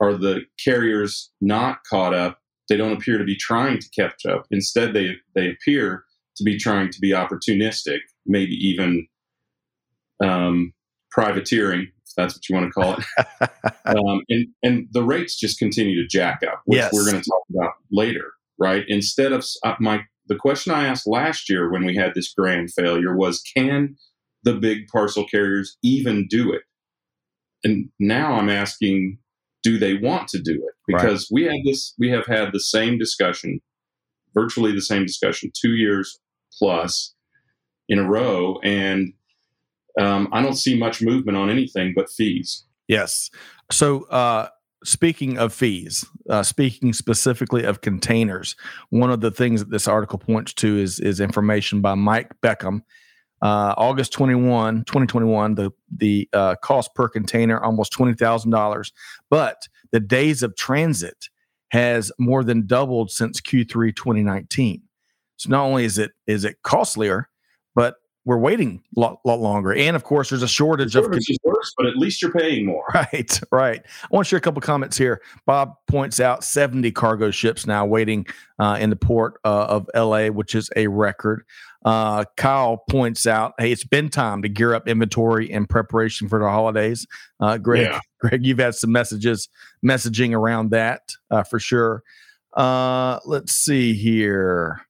[0.00, 4.46] are the carriers not caught up, they don't appear to be trying to catch up.
[4.50, 6.04] Instead, they they appear
[6.36, 9.06] to be trying to be opportunistic, maybe even
[10.22, 10.72] um,
[11.10, 13.50] privateering, that's what you want to call it.
[13.84, 16.92] um, and and the rates just continue to jack up, which yes.
[16.92, 18.84] we're going to talk about later, right?
[18.88, 22.72] Instead of uh, my the question I asked last year when we had this grand
[22.72, 23.96] failure was, can
[24.42, 26.62] the big parcel carriers even do it?
[27.64, 29.18] And now I'm asking,
[29.62, 30.74] do they want to do it?
[30.86, 31.34] Because right.
[31.34, 33.60] we had this, we have had the same discussion,
[34.34, 36.18] virtually the same discussion, two years
[36.58, 37.14] plus
[37.88, 39.12] in a row, and
[39.98, 42.64] um, I don't see much movement on anything but fees.
[42.88, 43.30] Yes.
[43.70, 44.48] So, uh,
[44.84, 48.54] speaking of fees, uh, speaking specifically of containers,
[48.90, 52.82] one of the things that this article points to is is information by Mike Beckham
[53.42, 58.92] uh, August 21, 2021, the, the uh, cost per container almost $20,000.
[59.30, 61.28] But the days of transit
[61.70, 64.82] has more than doubled since Q3 2019.
[65.36, 67.28] So not only is it is it costlier,
[67.74, 69.72] but we're waiting a lot, lot, longer.
[69.72, 71.14] And of course, there's a shortage the of.
[71.14, 72.84] Is worse, but at least you're paying more.
[72.94, 73.82] Right, right.
[74.02, 75.22] I want to share a couple comments here.
[75.44, 78.26] Bob points out 70 cargo ships now waiting
[78.58, 81.44] uh, in the port uh, of LA, which is a record.
[81.84, 86.40] Uh, Kyle points out, hey, it's been time to gear up inventory in preparation for
[86.40, 87.06] the holidays.
[87.38, 88.00] Uh, Greg, yeah.
[88.20, 89.48] Greg, you've had some messages,
[89.84, 92.02] messaging around that uh, for sure.
[92.54, 94.80] Uh, let's see here.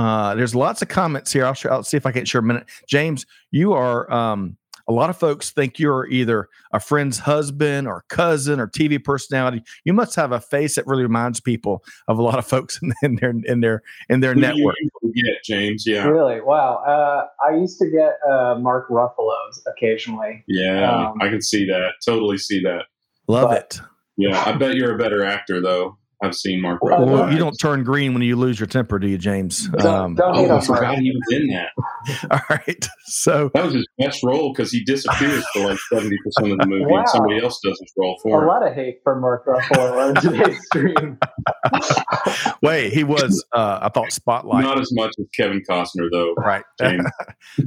[0.00, 1.44] Uh, there's lots of comments here.
[1.44, 2.64] I'll, I'll see if I can share a minute.
[2.88, 4.56] James, you are um,
[4.88, 9.62] a lot of folks think you're either a friend's husband or cousin or TV personality.
[9.84, 12.94] You must have a face that really reminds people of a lot of folks in,
[13.02, 14.76] in their in their in their Who network.
[15.02, 15.84] Yeah, James.
[15.86, 16.06] Yeah.
[16.06, 16.40] Really?
[16.40, 16.76] Wow.
[16.76, 20.44] Uh, I used to get uh, Mark Ruffalo's occasionally.
[20.48, 21.92] Yeah, um, I can see that.
[22.02, 22.86] Totally see that.
[23.28, 23.80] Love but, it.
[24.16, 25.98] Yeah, I bet you're a better actor though.
[26.22, 26.82] I've seen Mark.
[26.82, 29.68] Well, well, you don't turn green when you lose your temper, do you, James?
[29.68, 32.30] Don't, um, don't oh, I forgot he was in that.
[32.30, 36.52] All right, so that was his best role because he disappears for like seventy percent
[36.52, 36.98] of the movie, wow.
[36.98, 38.48] and somebody else does his role for him.
[38.48, 41.18] A lot of hate for Mark Ruffalo on today's stream.
[42.62, 43.42] Wait, he was.
[43.52, 44.64] Uh, I thought Spotlight.
[44.64, 46.34] Not as much as Kevin Costner, though.
[46.34, 46.64] Right.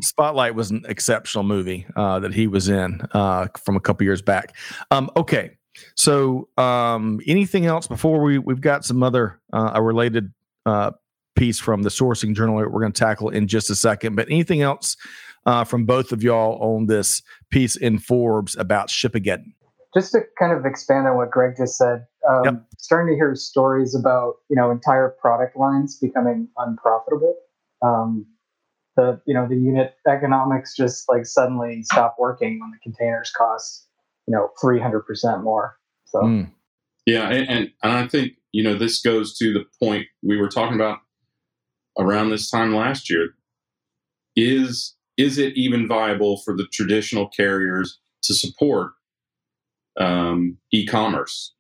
[0.02, 4.22] Spotlight was an exceptional movie uh, that he was in uh, from a couple years
[4.22, 4.56] back.
[4.92, 5.58] Um, okay.
[5.96, 10.34] So, um, anything else before we we've got some other uh, a related
[10.66, 10.92] uh,
[11.36, 14.16] piece from the sourcing journal that we're going to tackle in just a second.
[14.16, 14.96] But anything else
[15.46, 19.54] uh, from both of y'all on this piece in Forbes about Shipageddon?
[19.94, 22.66] Just to kind of expand on what Greg just said, um, yep.
[22.80, 27.36] starting to hear stories about you know entire product lines becoming unprofitable.
[27.82, 28.26] Um,
[28.96, 33.88] the you know the unit economics just like suddenly stop working when the containers cost
[34.28, 36.50] you know 300% more so mm.
[37.06, 40.50] yeah and, and, and i think you know this goes to the point we were
[40.50, 41.00] talking about
[42.00, 43.30] around this time last year
[44.36, 48.92] is is it even viable for the traditional carriers to support
[50.00, 51.54] um, e-commerce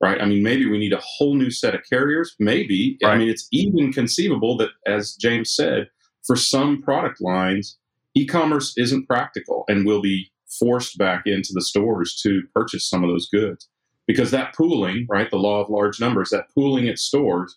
[0.00, 3.14] right i mean maybe we need a whole new set of carriers maybe right.
[3.14, 5.88] i mean it's even conceivable that as james said
[6.24, 7.78] for some product lines
[8.14, 13.10] e-commerce isn't practical and will be forced back into the stores to purchase some of
[13.10, 13.68] those goods
[14.06, 17.56] because that pooling, right, the law of large numbers, that pooling at stores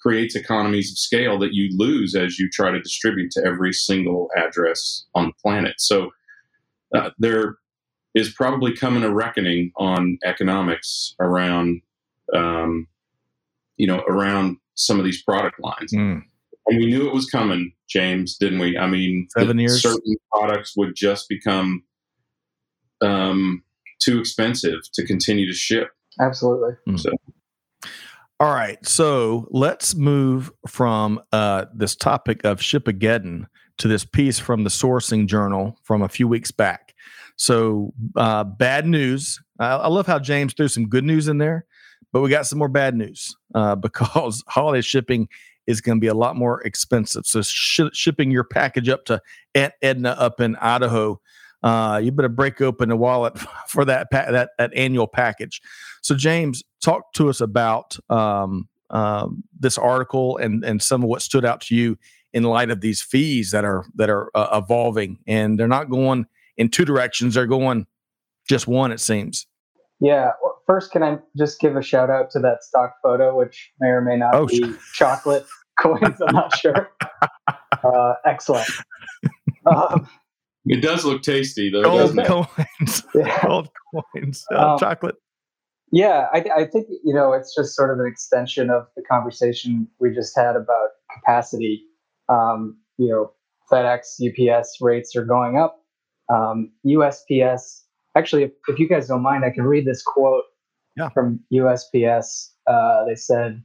[0.00, 4.28] creates economies of scale that you lose as you try to distribute to every single
[4.36, 5.74] address on the planet.
[5.78, 6.10] So
[6.94, 7.56] uh, there
[8.14, 11.82] is probably coming a reckoning on economics around,
[12.34, 12.88] um,
[13.76, 15.92] you know, around some of these product lines.
[15.92, 16.22] Mm.
[16.66, 18.76] And we knew it was coming, James, didn't we?
[18.76, 19.82] I mean, Seven years.
[19.82, 21.82] certain products would just become
[23.02, 23.62] um,
[24.00, 25.88] too expensive to continue to ship.
[26.20, 26.72] Absolutely.
[28.40, 33.46] All right, so let's move from uh, this topic of Shipageddon
[33.78, 36.92] to this piece from the Sourcing Journal from a few weeks back.
[37.36, 39.40] So, uh, bad news.
[39.60, 41.66] I, I love how James threw some good news in there,
[42.12, 45.28] but we got some more bad news uh, because holiday shipping
[45.68, 47.26] is going to be a lot more expensive.
[47.26, 49.20] So, sh- shipping your package up to
[49.54, 51.20] Aunt Edna up in Idaho,
[51.62, 55.60] uh, you better break open the wallet for that pa- that that annual package.
[56.02, 61.22] So, James, talk to us about um, um, this article and and some of what
[61.22, 61.96] stood out to you
[62.32, 66.26] in light of these fees that are that are uh, evolving, and they're not going
[66.56, 67.86] in two directions; they're going
[68.48, 68.90] just one.
[68.92, 69.46] It seems.
[70.00, 70.32] Yeah.
[70.66, 74.00] First, can I just give a shout out to that stock photo, which may or
[74.00, 75.44] may not Oh, be chocolate
[75.78, 76.20] coins?
[76.26, 76.90] I'm not sure.
[77.84, 78.68] Uh, excellent.
[79.66, 80.08] Um,
[80.66, 82.26] It does look tasty, though, Gold doesn't it?
[82.26, 83.44] coins, yeah.
[83.44, 83.68] gold
[84.14, 85.16] coins, uh, Um, chocolate.
[85.90, 89.88] Yeah, I, I think you know it's just sort of an extension of the conversation
[90.00, 91.82] we just had about capacity.
[92.28, 93.32] Um, you know,
[93.70, 95.80] FedEx, UPS rates are going up.
[96.32, 97.80] Um, USPS,
[98.16, 100.44] actually, if, if you guys don't mind, I can read this quote
[100.96, 101.08] Yeah.
[101.10, 102.50] from USPS.
[102.66, 103.62] Uh, they said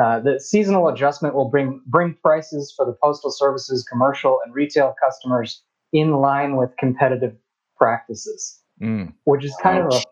[0.00, 4.94] uh, the seasonal adjustment will bring bring prices for the postal services, commercial and retail
[5.02, 5.62] customers
[5.94, 7.34] in line with competitive
[7.78, 9.14] practices Mm.
[9.22, 10.02] which is kind of a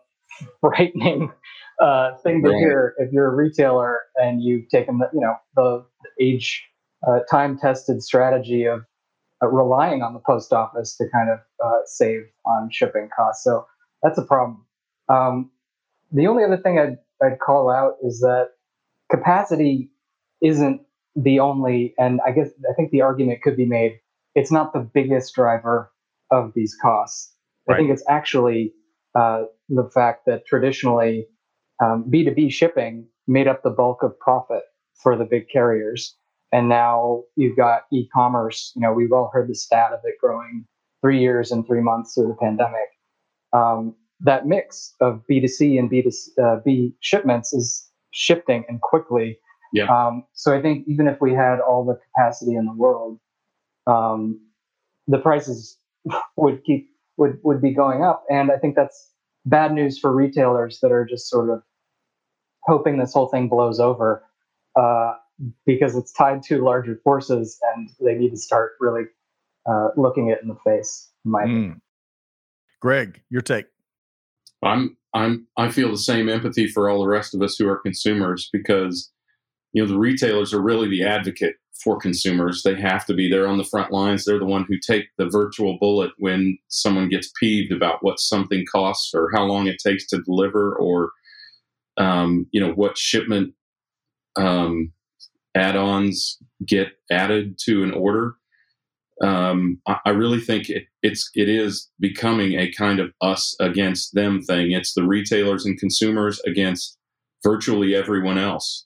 [0.61, 1.29] frightening
[1.81, 5.85] uh, thing to hear if you're a retailer and you've taken the you know the
[6.21, 6.63] age
[7.05, 8.85] uh, time tested strategy of
[9.41, 13.43] uh, relying on the post office to kind of uh, save on shipping costs.
[13.43, 13.65] So
[14.01, 14.65] that's a problem.
[15.09, 15.51] Um,
[16.13, 18.51] the only other thing I'd, I'd call out is that
[19.11, 19.89] capacity
[20.41, 20.81] isn't
[21.15, 23.99] the only, and I guess I think the argument could be made.
[24.35, 25.91] It's not the biggest driver
[26.31, 27.33] of these costs.
[27.69, 28.73] I think it's actually
[29.15, 31.27] uh, the fact that traditionally
[31.81, 34.63] um, B2B shipping made up the bulk of profit
[35.01, 36.15] for the big carriers.
[36.51, 38.73] And now you've got e commerce.
[38.75, 40.65] You know, we've all heard the stat of it growing
[41.01, 42.89] three years and three months through the pandemic.
[43.53, 49.37] Um, that mix of B2C and B2C, uh, B shipments is shifting and quickly.
[49.73, 49.85] Yeah.
[49.85, 53.19] Um, so I think even if we had all the capacity in the world,
[53.87, 54.39] um,
[55.07, 55.77] the prices
[56.37, 59.11] would keep would would be going up, and I think that's
[59.45, 61.61] bad news for retailers that are just sort of
[62.63, 64.23] hoping this whole thing blows over
[64.79, 65.13] uh,
[65.65, 69.03] because it's tied to larger forces, and they need to start really
[69.69, 71.11] uh, looking it in the face.
[71.25, 71.43] in My.
[71.43, 71.81] Mm.
[72.81, 73.65] Greg, your take.
[74.63, 77.79] I'm I'm I feel the same empathy for all the rest of us who are
[77.79, 79.11] consumers because
[79.71, 82.63] you know the retailers are really the advocate for consumers.
[82.63, 83.29] They have to be.
[83.29, 84.25] They're on the front lines.
[84.25, 88.65] They're the one who take the virtual bullet when someone gets peeved about what something
[88.71, 91.11] costs or how long it takes to deliver or
[91.97, 93.53] um, you know what shipment
[94.35, 94.91] um,
[95.55, 98.35] add-ons get added to an order.
[99.21, 104.15] Um, I, I really think it, it's it is becoming a kind of us against
[104.15, 104.71] them thing.
[104.71, 106.97] It's the retailers and consumers against
[107.43, 108.85] virtually everyone else.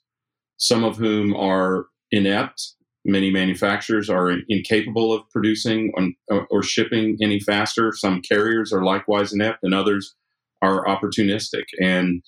[0.58, 2.74] Some of whom are inept.
[3.04, 7.92] Many manufacturers are incapable of producing on, or, or shipping any faster.
[7.94, 10.14] Some carriers are likewise inept, and others
[10.62, 11.64] are opportunistic.
[11.80, 12.22] And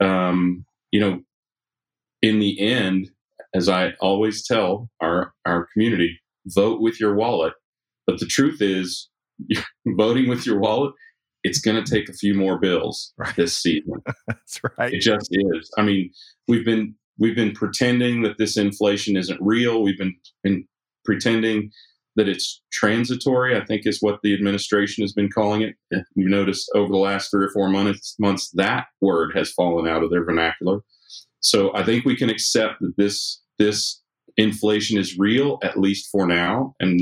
[0.00, 1.20] um, you know,
[2.22, 3.10] in the end,
[3.54, 7.52] as I always tell our our community, vote with your wallet.
[8.06, 9.08] But the truth is,
[9.86, 10.94] voting with your wallet,
[11.44, 13.36] it's going to take a few more bills Right.
[13.36, 13.94] this season.
[14.26, 14.94] That's right.
[14.94, 15.70] It just is.
[15.78, 16.10] I mean,
[16.48, 19.82] we've been we've been pretending that this inflation isn't real.
[19.82, 20.66] We've been, been
[21.04, 21.70] pretending
[22.16, 23.56] that it's transitory.
[23.56, 25.76] I think is what the administration has been calling it.
[25.90, 29.86] If You noticed over the last three or four months, months that word has fallen
[29.86, 30.80] out of their vernacular.
[31.40, 34.02] So I think we can accept that this this
[34.36, 37.00] inflation is real at least for now, and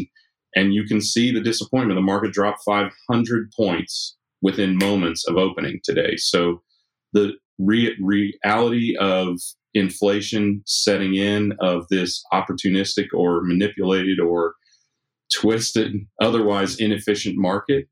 [0.54, 1.96] and you can see the disappointment.
[1.96, 6.16] The market dropped 500 points within moments of opening today.
[6.16, 6.62] So
[7.12, 9.38] the re- reality of
[9.76, 14.54] inflation setting in, of this opportunistic or manipulated or
[15.34, 17.86] twisted, otherwise inefficient market,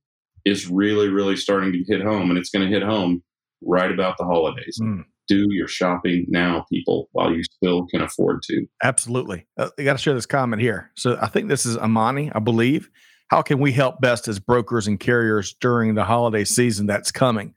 [0.45, 3.22] is really, really starting to hit home, and it's going to hit home
[3.62, 4.78] right about the holidays.
[4.82, 5.05] Mm.
[5.26, 8.66] Do your shopping now, people, while you still can afford to.
[8.82, 9.47] Absolutely.
[9.57, 10.91] Uh, I got to share this comment here.
[10.97, 12.91] So I think this is Amani, I believe.
[13.28, 17.55] how can we help best as brokers and carriers during the holiday season that's coming?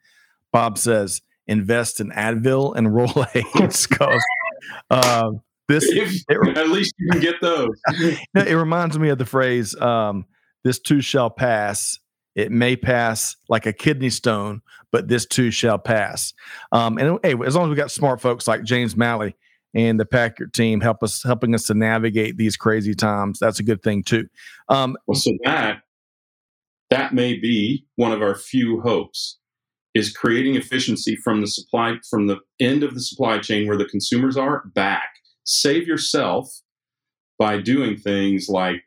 [0.52, 4.24] Bob says, invest in Advil and Rolaids because
[4.90, 5.32] uh,
[5.68, 7.70] this If, it, at least you can get those.
[8.36, 10.26] it reminds me of the phrase um,
[10.64, 12.00] this too shall pass.
[12.36, 16.34] It may pass like a kidney stone but this too shall pass.
[16.72, 19.36] Um, and hey as long as we got smart folks like james malley
[19.74, 23.64] and the Paccurate team help us helping us to navigate these crazy times that's a
[23.64, 24.28] good thing too.
[24.70, 25.82] Um, Well, so that
[26.90, 29.37] that may be one of our few hopes
[29.98, 33.86] is creating efficiency from the supply from the end of the supply chain where the
[33.86, 35.10] consumers are back.
[35.44, 36.50] Save yourself
[37.40, 38.84] by doing things like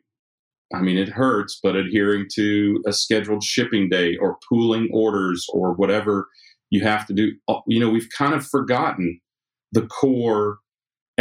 [0.73, 5.73] I mean it hurts, but adhering to a scheduled shipping day or pooling orders or
[5.73, 6.27] whatever
[6.69, 7.33] you have to do.
[7.47, 9.19] Uh, You know, we've kind of forgotten
[9.73, 10.59] the core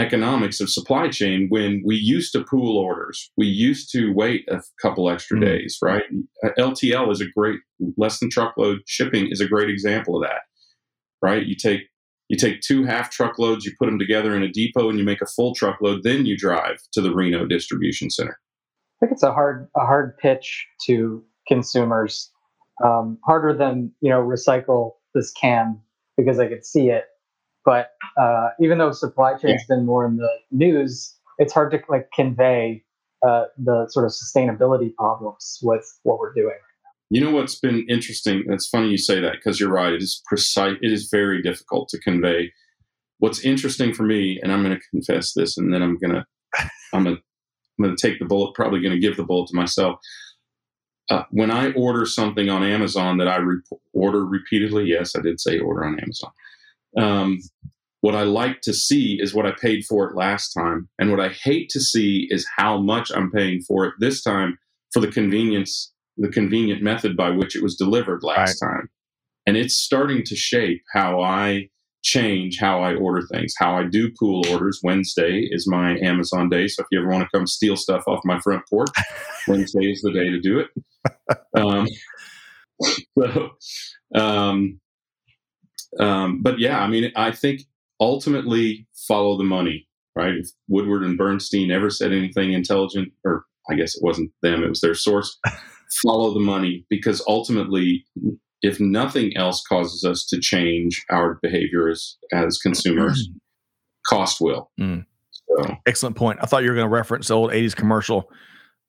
[0.01, 3.31] economics of supply chain when we used to pool orders.
[3.37, 5.45] We used to wait a couple extra Mm.
[5.45, 6.03] days, right?
[6.59, 7.61] LTL is a great
[7.97, 10.43] less than truckload shipping is a great example of that.
[11.23, 11.45] Right?
[11.47, 11.83] You take
[12.29, 15.21] you take two half truckloads, you put them together in a depot and you make
[15.21, 18.39] a full truckload, then you drive to the Reno distribution center.
[18.97, 22.31] I think it's a hard a hard pitch to consumers,
[22.85, 25.81] um, harder than you know recycle this can
[26.17, 27.05] because I could see it.
[27.65, 27.91] But
[28.21, 32.83] uh, even though supply chain's been more in the news, it's hard to like convey
[33.27, 36.47] uh, the sort of sustainability problems with what we're doing.
[36.49, 36.91] Right now.
[37.11, 38.45] You know what's been interesting?
[38.49, 39.93] It's funny you say that because you're right.
[39.93, 40.77] It is precise.
[40.81, 42.53] It is very difficult to convey.
[43.19, 46.25] What's interesting for me, and I'm going to confess this, and then I'm going to,
[46.95, 47.23] I'm going to,
[47.79, 48.55] I'm going to take the bullet.
[48.55, 49.99] Probably going to give the bullet to myself.
[51.11, 53.61] Uh, when I order something on Amazon that I re-
[53.93, 56.31] order repeatedly, yes, I did say order on Amazon.
[56.97, 57.39] Um,
[58.01, 61.21] what I like to see is what I paid for it last time, and what
[61.21, 64.59] I hate to see is how much I'm paying for it this time
[64.93, 68.91] for the convenience the convenient method by which it was delivered last time.
[69.47, 71.71] And it's starting to shape how I
[72.03, 74.81] change how I order things, how I do pool orders.
[74.83, 76.67] Wednesday is my Amazon day.
[76.69, 78.91] So if you ever want to come steal stuff off my front porch,
[79.49, 80.69] Wednesday is the day to do it.
[81.57, 81.87] Um,
[83.19, 83.51] so,
[84.15, 84.81] um,
[85.99, 87.63] um, but yeah, I mean, I think
[88.01, 90.35] ultimately follow the money, right?
[90.35, 94.69] If Woodward and Bernstein ever said anything intelligent, or I guess it wasn't them, it
[94.69, 95.39] was their source
[96.03, 98.05] follow the money because ultimately
[98.63, 103.29] if nothing else causes us to change our behavior as, as consumers
[104.07, 105.05] cost will Mm.
[105.35, 108.31] so excellent point i thought you were going to reference the old 80s commercial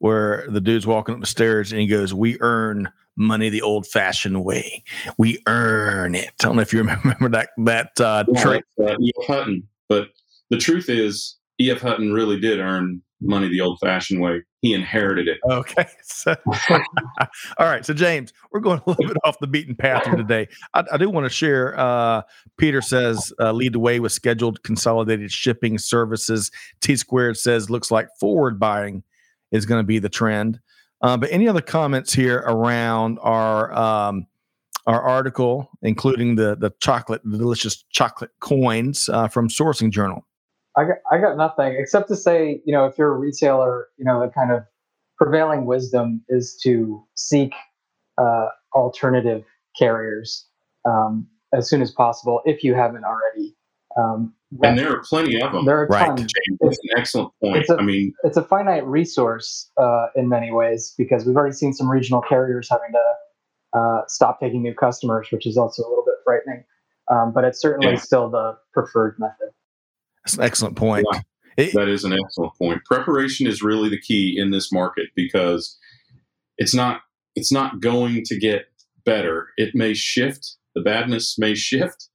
[0.02, 3.86] where the dude's walking up the stairs and he goes we earn money the old
[3.88, 4.84] fashioned way
[5.18, 8.94] we earn it i don't know if you remember that that uh, yeah, trait uh,
[8.94, 10.10] ef hutton but
[10.50, 15.28] the truth is ef hutton really did earn money the old fashioned way he inherited
[15.28, 15.86] it Okay.
[16.04, 16.36] So,
[17.58, 17.84] all right.
[17.84, 20.48] So, James, we're going a little bit off the beaten path here today.
[20.76, 21.80] I, I do want to share.
[21.80, 22.22] Uh,
[22.58, 26.52] Peter says, uh, lead the way with scheduled consolidated shipping services.
[26.82, 29.04] T squared says, looks like forward buying
[29.52, 30.60] is going to be the trend.
[31.02, 34.28] Uh, but any other comments here around our um,
[34.88, 40.26] our article, including the the chocolate, the delicious chocolate coins uh, from Sourcing Journal?
[40.78, 44.06] I got, I got nothing except to say, you know, if you're a retailer, you
[44.06, 44.64] know, the kind of
[45.18, 47.54] prevailing wisdom is to seek
[48.18, 49.44] uh, alternative
[49.78, 50.48] carriers
[50.86, 53.56] um, as soon as possible if you haven't already.
[53.98, 54.34] Um,
[54.64, 56.06] and there are plenty of them there are Right.
[56.08, 56.22] tons.
[56.22, 60.30] James, that's an excellent point It's a- i mean It's a finite resource uh, in
[60.30, 64.74] many ways because we've already seen some regional carriers having to uh, stop taking new
[64.74, 66.64] customers, which is also a little bit frightening.
[67.10, 68.00] Um, but it's certainly Yeah.
[68.00, 69.50] still the preferred method.
[70.26, 71.06] That's an excellent point.
[71.14, 71.22] Yeah.
[71.58, 72.82] It- That is an excellent point.
[72.86, 75.78] Preparation is really the key in this market because
[76.58, 77.02] it's not
[77.36, 78.66] it's not going to get
[79.06, 79.48] better.
[79.58, 80.58] It may shift.
[80.76, 82.10] The badness may shift,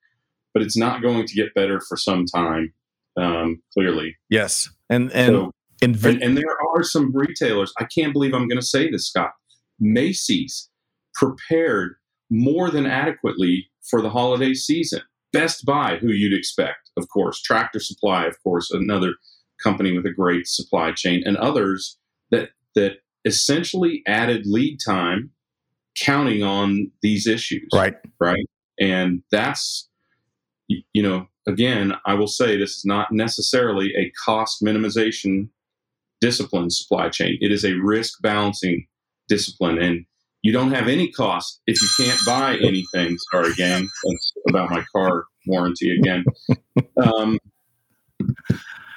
[0.56, 2.72] but it's not going to get better for some time.
[3.18, 5.52] Um, clearly, yes, and and so,
[5.82, 7.74] and, and there are some retailers.
[7.78, 9.32] I can't believe I'm going to say this, Scott.
[9.78, 10.70] Macy's
[11.12, 11.96] prepared
[12.30, 15.02] more than adequately for the holiday season.
[15.30, 17.42] Best Buy, who you'd expect, of course.
[17.42, 19.12] Tractor Supply, of course, another
[19.62, 21.98] company with a great supply chain, and others
[22.30, 25.32] that that essentially added lead time,
[25.98, 27.96] counting on these issues right.
[28.18, 28.46] right?
[28.80, 29.85] And that's,
[30.68, 35.48] you know, again, I will say this is not necessarily a cost minimization
[36.20, 37.38] discipline supply chain.
[37.40, 38.86] It is a risk balancing
[39.28, 39.78] discipline.
[39.78, 40.06] And
[40.42, 43.16] you don't have any cost if you can't buy anything.
[43.32, 43.88] Sorry, gang.
[44.04, 46.24] That's about my car warranty again.
[47.02, 47.38] Um,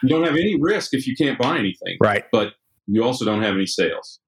[0.01, 2.23] you don't have any risk if you can't buy anything Right.
[2.31, 2.53] but
[2.87, 4.19] you also don't have any sales.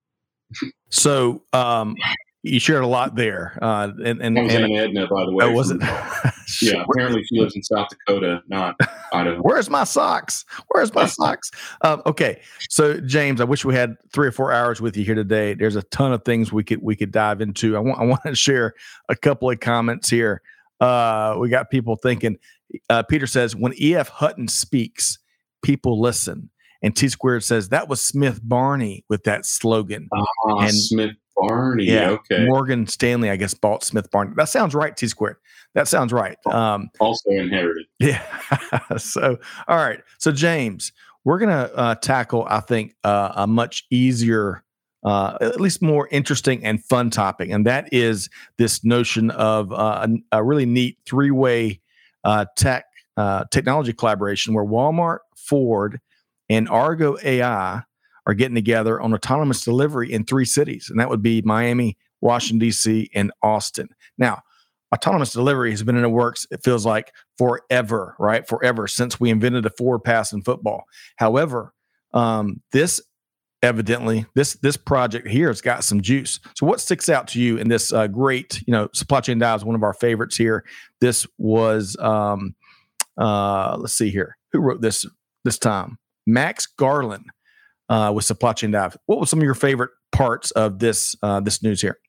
[0.89, 1.95] So um,
[2.43, 5.45] you shared a lot there, uh, and and, That was and Edna, by the way.
[5.45, 6.33] oh, was from- it?
[6.61, 8.75] Yeah, apparently she lives in South Dakota, not
[9.13, 9.39] Idaho.
[9.41, 10.43] Where's my socks?
[10.69, 11.51] Where's my socks?
[11.81, 15.15] Um, okay, so James, I wish we had three or four hours with you here
[15.15, 15.53] today.
[15.53, 17.75] There's a ton of things we could we could dive into.
[17.77, 18.73] I want I want to share
[19.09, 20.41] a couple of comments here.
[20.79, 22.37] Uh, we got people thinking.
[22.89, 24.07] Uh, Peter says when E.F.
[24.09, 25.19] Hutton speaks,
[25.61, 26.49] people listen.
[26.83, 30.09] And T Squared says that was Smith Barney with that slogan.
[30.11, 30.25] Ah,
[30.61, 31.85] And- Smith Barney.
[31.85, 32.45] Yeah, Okay.
[32.45, 34.33] Morgan Stanley, I guess, bought Smith Barney.
[34.35, 35.37] That sounds right, T Squared.
[35.73, 36.37] That sounds right.
[36.47, 37.85] Um, Also inherited.
[37.99, 38.21] yeah.
[38.97, 40.01] so, all right.
[40.17, 40.91] So, James,
[41.23, 44.63] we're going to uh, tackle, I think, uh, a much easier,
[45.05, 47.49] uh, at least more interesting and fun topic.
[47.49, 51.79] And that is this notion of uh, a, a really neat three way
[52.23, 52.85] uh, tech
[53.17, 55.99] uh, technology collaboration where Walmart, Ford,
[56.49, 57.83] and Argo AI
[58.25, 60.87] are getting together on autonomous delivery in three cities.
[60.89, 63.89] And that would be Miami, Washington, D.C., and Austin.
[64.17, 64.41] Now,
[64.93, 68.47] autonomous delivery has been in the works, it feels like forever, right?
[68.47, 70.83] Forever since we invented the forward pass in football.
[71.15, 71.73] However,
[72.13, 73.01] um, this
[73.63, 76.39] evidently this this project here has got some juice.
[76.55, 79.59] So, what sticks out to you in this uh, great, you know, supply chain dive
[79.59, 80.65] is one of our favorites here.
[80.99, 82.55] This was, um,
[83.17, 85.05] uh, let's see here, who wrote this
[85.45, 85.97] this time?
[86.27, 87.25] Max Garland
[87.91, 88.97] uh, with supply chain dive.
[89.05, 91.99] What was some of your favorite parts of this uh, this news here?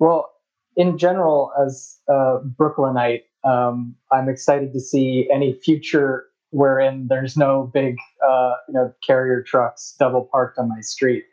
[0.00, 0.30] Well,
[0.74, 7.70] in general, as a Brooklynite, um, I'm excited to see any future wherein there's no
[7.72, 7.96] big,
[8.26, 11.24] uh, you know, carrier trucks double parked on my street.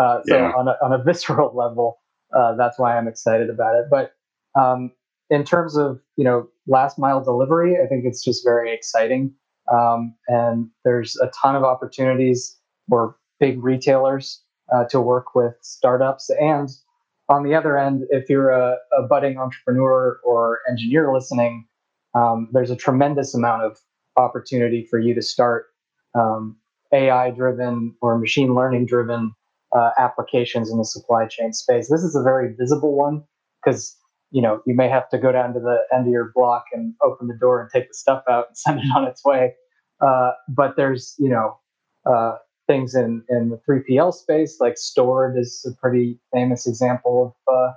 [0.00, 0.52] Uh, so Yeah.
[0.52, 1.98] on a, on a visceral level,
[2.34, 3.86] uh, that's why I'm excited about it.
[3.90, 4.12] But
[4.58, 4.92] um,
[5.28, 9.34] in terms of you know last mile delivery, I think it's just very exciting,
[9.70, 12.56] um, and there's a ton of opportunities
[12.88, 14.42] for big retailers
[14.74, 16.70] uh, to work with startups and
[17.28, 21.66] on the other end, if you're a, a budding entrepreneur or engineer listening,
[22.14, 23.78] um, there's a tremendous amount of
[24.16, 25.66] opportunity for you to start
[26.14, 26.56] um,
[26.92, 29.32] AI driven or machine learning driven
[29.72, 31.88] uh, applications in the supply chain space.
[31.90, 33.24] This is a very visible one
[33.64, 33.96] because
[34.30, 36.94] you know you may have to go down to the end of your block and
[37.02, 39.54] open the door and take the stuff out and send it on its way.
[40.00, 41.58] Uh, but there's you know
[42.08, 47.54] uh, things in in the 3PL space, like Stord is a pretty famous example of
[47.54, 47.72] uh,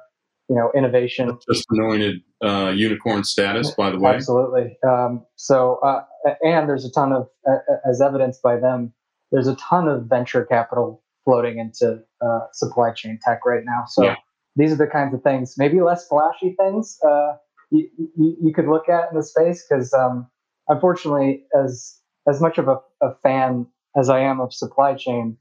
[0.49, 1.37] you know innovation.
[1.51, 4.15] Just anointed uh, unicorn status, by the way.
[4.15, 4.77] Absolutely.
[4.87, 6.03] Um, so, uh,
[6.41, 7.57] and there's a ton of, uh,
[7.89, 8.93] as evidenced by them,
[9.31, 13.83] there's a ton of venture capital floating into uh, supply chain tech right now.
[13.87, 14.15] So Yeah.
[14.55, 17.33] these are the kinds of things, maybe less flashy things uh,
[17.71, 20.27] you, you, you could look at in the space because, um,
[20.67, 23.65] unfortunately, as as much of a, a fan
[23.95, 25.37] as I am of supply chain,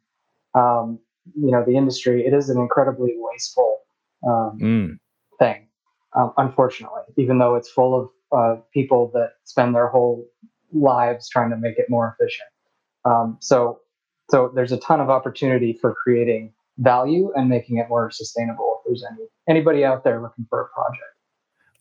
[0.55, 0.99] um,
[1.34, 3.80] you know, the industry, it is an incredibly wasteful
[4.26, 4.99] um, Mm.
[5.38, 5.68] thing,
[6.14, 10.26] um, unfortunately, even though it's full of uh, people that spend their whole
[10.72, 12.49] lives trying to make it more efficient.
[13.05, 13.80] Um, so,
[14.30, 18.80] so there's a ton of opportunity for creating value and making it more sustainable.
[18.80, 21.03] If there's any anybody out there looking for a project.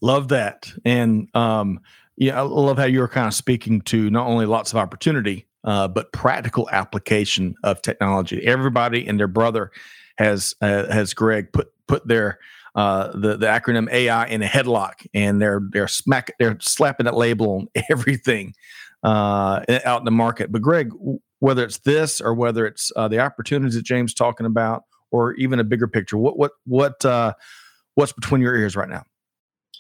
[0.02, 0.72] Love that.
[0.86, 1.80] And um,
[2.18, 5.88] yeah, I love how you're kind of speaking to not only lots of opportunity, uh,
[5.88, 8.44] but practical application of technology.
[8.48, 9.70] Everybody and their brother
[10.18, 12.40] has uh, has Greg put put their
[12.74, 17.16] uh, the the acronym AI in a headlock, and they're they're smack they're slapping that
[17.16, 18.54] label on everything
[19.04, 20.54] uh, out in the market.
[20.54, 20.92] But Greg,
[21.40, 25.60] whether it's this or whether it's uh, the opportunities that James talking about, or even
[25.60, 27.34] a bigger picture, what what what uh,
[27.96, 29.04] what's between your ears right now?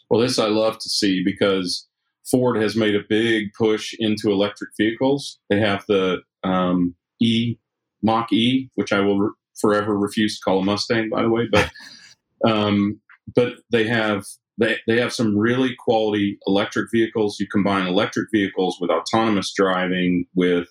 [0.09, 1.86] Well, this I love to see because
[2.29, 5.39] Ford has made a big push into electric vehicles.
[5.49, 7.55] They have the um, E
[8.01, 11.47] Mach E, which I will re- forever refuse to call a Mustang, by the way,
[11.51, 11.71] but
[12.45, 12.99] um,
[13.35, 14.25] but they have
[14.59, 17.39] they, they have some really quality electric vehicles.
[17.39, 20.67] You combine electric vehicles with autonomous driving with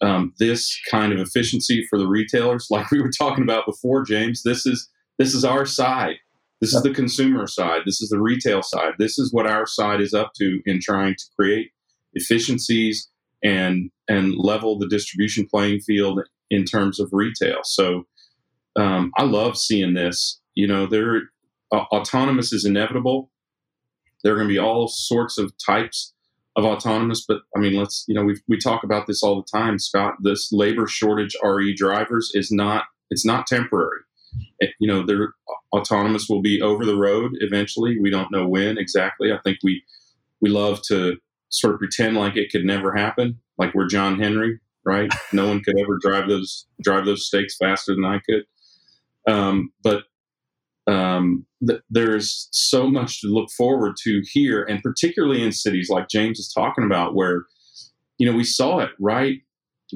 [0.00, 4.42] um, this kind of efficiency for the retailers, like we were talking about before, James.
[4.42, 4.88] This is
[5.18, 6.16] this is our side.
[6.64, 7.82] This is the consumer side.
[7.84, 8.92] This is the retail side.
[8.98, 11.72] This is what our side is up to in trying to create
[12.14, 13.10] efficiencies
[13.42, 17.58] and and level the distribution playing field in terms of retail.
[17.64, 18.06] So
[18.76, 20.40] um, I love seeing this.
[20.54, 21.24] You know, there
[21.70, 23.30] uh, autonomous is inevitable.
[24.22, 26.14] There are going to be all sorts of types
[26.56, 29.58] of autonomous, but I mean, let's you know we we talk about this all the
[29.58, 30.14] time, Scott.
[30.22, 34.00] This labor shortage RE drivers is not it's not temporary.
[34.60, 35.34] It, you know, their
[35.74, 37.98] autonomous will be over the road eventually.
[37.98, 39.32] We don't know when exactly.
[39.32, 39.82] I think we
[40.40, 41.16] we love to
[41.48, 45.12] sort of pretend like it could never happen, like we're John Henry, right?
[45.32, 48.44] no one could ever drive those drive those stakes faster than I could.
[49.26, 50.04] Um, but
[50.86, 56.08] um, th- there's so much to look forward to here, and particularly in cities like
[56.08, 57.44] James is talking about, where
[58.18, 59.38] you know we saw it right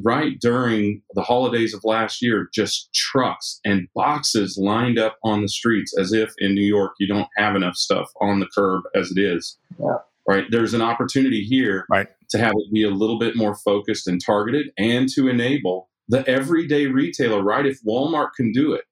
[0.04, 5.48] right during the holidays of last year, just trucks and boxes lined up on the
[5.48, 9.10] streets as if in New York you don't have enough stuff on the curb as
[9.10, 9.58] it is.
[9.78, 9.96] Yeah.
[10.26, 10.44] Right.
[10.50, 12.08] There's an opportunity here right.
[12.30, 16.26] to have it be a little bit more focused and targeted and to enable the
[16.28, 17.64] everyday retailer, right?
[17.64, 18.84] If Walmart can do it,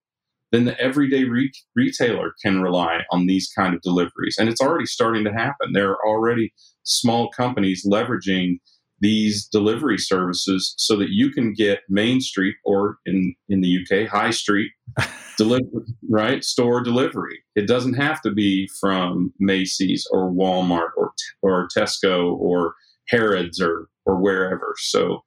[0.52, 4.36] then the everyday re- retailer can rely on these kind of deliveries.
[4.38, 5.72] And it's already starting to happen.
[5.72, 6.54] There are already
[6.84, 8.58] small companies leveraging
[9.00, 14.08] these delivery services so that you can get Main Street or in, in the UK,
[14.08, 14.70] High Street
[15.36, 16.42] delivery, right?
[16.42, 17.38] Store delivery.
[17.54, 22.74] It doesn't have to be from Macy's or Walmart or, or Tesco or
[23.08, 24.74] Harrods or, or wherever.
[24.78, 25.22] So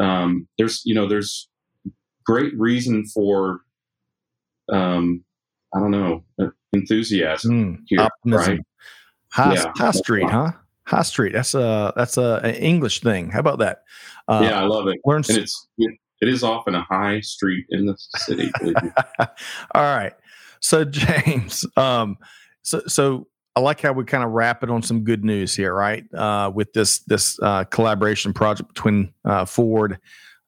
[0.00, 1.48] um, there's, you know, there's
[2.24, 3.60] great reason for,
[4.72, 5.22] um,
[5.74, 6.24] I don't know,
[6.72, 8.52] enthusiasm mm, here, optimism.
[8.52, 8.60] right?
[9.30, 10.52] High, yeah, high Street, huh?
[10.86, 11.32] High Street.
[11.32, 13.30] That's a that's a an English thing.
[13.30, 13.84] How about that?
[14.28, 14.98] Uh, yeah, I love it.
[15.04, 18.50] Learn and it's it, is often a high street in the city.
[19.74, 20.12] All right.
[20.60, 22.16] So James, um,
[22.62, 25.74] so so I like how we kind of wrap it on some good news here,
[25.74, 26.04] right?
[26.14, 29.98] Uh, with this this uh, collaboration project between uh, Ford,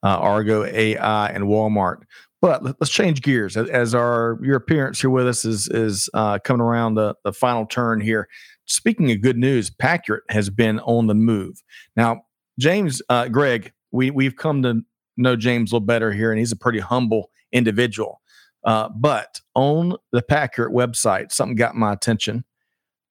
[0.03, 2.03] uh, Argo AI, and Walmart.
[2.39, 6.37] But let's change gears as, as our your appearance here with us is is uh,
[6.39, 8.27] coming around the, the final turn here
[8.67, 11.63] speaking of good news, Paccurate has been on the move.
[11.95, 12.23] Now,
[12.59, 14.81] James, uh, Greg, we we've come to
[15.15, 18.21] know James a little better here, and he's a pretty humble individual.
[18.63, 22.43] Uh, but on the Paccurate website, something got my attention.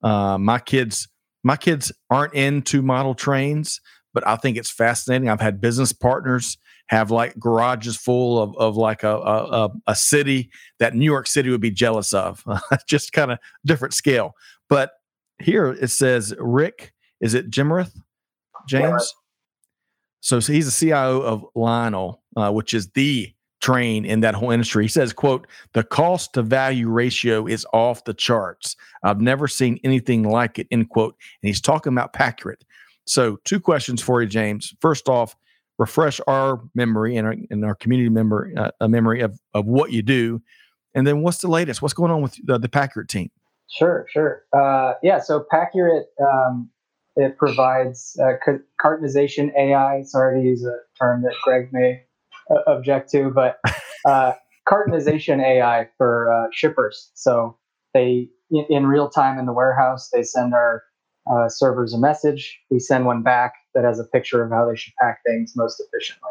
[0.02, 1.09] Uh, my kids,
[1.42, 3.80] my kids aren't into model trains,
[4.12, 5.28] but I think it's fascinating.
[5.28, 10.50] I've had business partners have like garages full of, of like a, a, a city
[10.78, 12.44] that New York City would be jealous of.
[12.86, 14.34] Just kind of different scale.
[14.68, 14.92] But
[15.41, 17.97] here it says Rick, is it Jimerith?
[18.68, 19.14] James?
[20.20, 24.51] So, so, he's the CIO of Lionel, uh, which is the train in that whole
[24.51, 24.84] industry.
[24.84, 28.76] He says, quote, the cost to value ratio is off the charts.
[29.03, 31.14] I've never seen anything like it, end quote.
[31.43, 32.64] And he's talking about Paccurate.
[33.07, 34.74] So two questions for you, James.
[34.80, 35.37] First off,
[35.78, 39.93] refresh our memory and our, and our community member uh, a memory of, of what
[39.93, 40.43] you do.
[40.95, 41.82] And then what's the latest?
[41.82, 43.30] What's going on with the, the Paccurate team?
[43.68, 44.44] Sure, sure.
[44.52, 46.70] Uh, yeah, so Paccurate, um,
[47.16, 48.34] it provides uh,
[48.80, 50.02] cartonization AI.
[50.02, 52.02] Sorry to use a term that Greg may
[52.50, 53.58] uh, object to, but
[54.04, 54.32] uh,
[54.68, 57.10] cartonization AI for uh, shippers.
[57.14, 57.56] So
[57.94, 60.84] they, in, in, real time in the warehouse, they send our
[61.28, 62.60] uh, servers a message.
[62.70, 65.80] We send one back that has a picture of how they should pack things most
[65.80, 66.30] efficiently.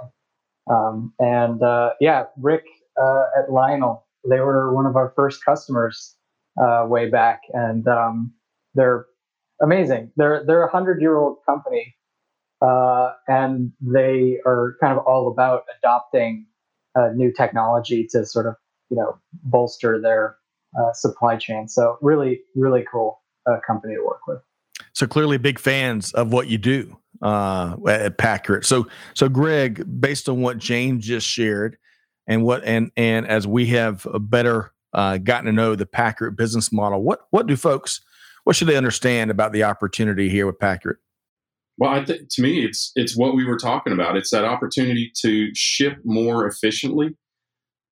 [0.70, 1.60] Um, and
[2.00, 2.64] yeah, Rick
[2.98, 6.15] at Lionel, they were one of our first customers
[6.62, 8.34] uh, way back, and um,
[8.74, 9.06] they're
[9.62, 10.12] amazing.
[10.16, 11.96] They're they're a hundred year old company,
[12.62, 16.48] uh, and they are kind of all about adopting
[16.96, 18.56] uh, new technology to sort of
[18.90, 20.38] you know bolster their
[20.80, 21.68] uh, supply chain.
[21.68, 24.40] So really, really cool uh, company to work with.
[24.94, 28.66] So clearly, big fans of what you do uh, at Paccurate.
[28.66, 31.78] So so Greg, based on what James just shared,
[32.28, 36.36] and what and and as we have a better uh, gotten to know the Paccurate
[36.36, 37.04] business model.
[37.04, 38.02] What what do folks
[38.46, 40.98] what should they understand about the opportunity here with Paccurate?
[41.78, 44.16] Well, I think to me, it's it's what we were talking about.
[44.16, 47.18] It's that opportunity to ship more efficiently.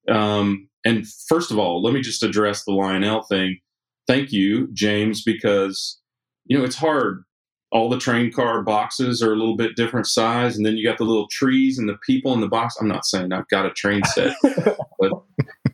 [0.08, 3.60] Um, and first of all, let me just address the Lionel thing.
[4.08, 6.00] Thank you, James, because
[6.46, 7.24] you know it's hard.
[7.72, 11.00] All the train car boxes are a little bit different size, and then you got
[11.00, 12.78] the little trees and the people in the box.
[12.80, 14.36] I'm not saying I've got a train set,
[15.00, 15.12] but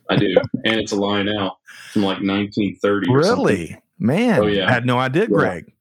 [0.09, 0.35] I do,
[0.65, 1.59] and it's a Lionel
[1.91, 3.11] from like 1930.
[3.11, 4.39] Really, man?
[4.39, 5.71] Oh yeah, I had no idea, Greg.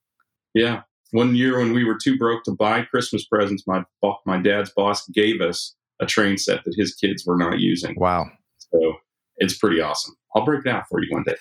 [0.55, 0.65] Yeah.
[0.65, 0.83] yeah.
[1.13, 3.85] One year when we were too broke to buy Christmas presents, my
[4.27, 7.95] my dad's boss gave us a train set that his kids were not using.
[7.99, 8.31] Wow!
[8.59, 8.97] So
[9.39, 10.15] it's pretty awesome.
[10.35, 11.37] I'll break it out for you one day.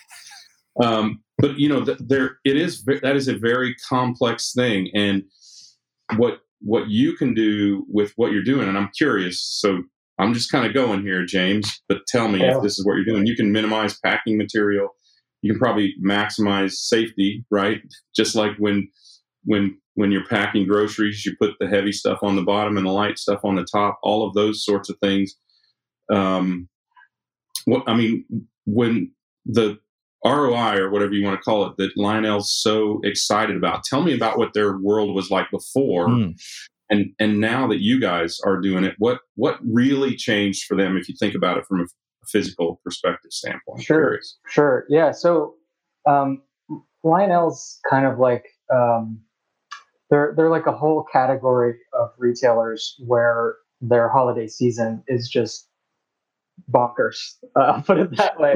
[0.81, 2.83] Um, but you know, th- there it is.
[2.85, 5.23] That is a very complex thing, and
[6.15, 8.67] what what you can do with what you're doing.
[8.67, 9.41] And I'm curious.
[9.41, 9.83] So
[10.19, 12.57] I'm just kind of going here, James, but tell me yeah.
[12.57, 13.27] if this is what you're doing.
[13.27, 14.89] You can minimize packing material.
[15.41, 17.81] You can probably maximize safety, right?
[18.15, 18.89] Just like when
[19.43, 22.91] when when you're packing groceries, you put the heavy stuff on the bottom and the
[22.91, 23.99] light stuff on the top.
[24.01, 25.35] All of those sorts of things.
[26.11, 26.67] Um,
[27.65, 28.25] what I mean,
[28.65, 29.11] when
[29.45, 29.77] the
[30.25, 33.83] ROI or whatever you want to call it that Lionel's so excited about.
[33.83, 36.33] Tell me about what their world was like before, mm
[36.89, 40.97] and and now that you guys are doing it what what really changed for them
[40.97, 41.85] if you think about it from a
[42.27, 43.81] physical perspective standpoint.
[43.81, 45.11] Sure, sure, yeah.
[45.11, 45.55] So
[46.07, 46.41] um,
[47.03, 49.19] Lionel's kind of like um,
[50.09, 55.67] they're they're like a whole category of retailers where their holiday season is just
[56.71, 57.35] bonkers.
[57.55, 58.55] Uh, I'll put it that way.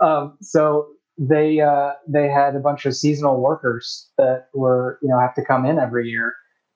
[0.00, 5.18] Um, so they uh, they had a bunch of seasonal workers that were you know
[5.18, 6.34] have to come in every year,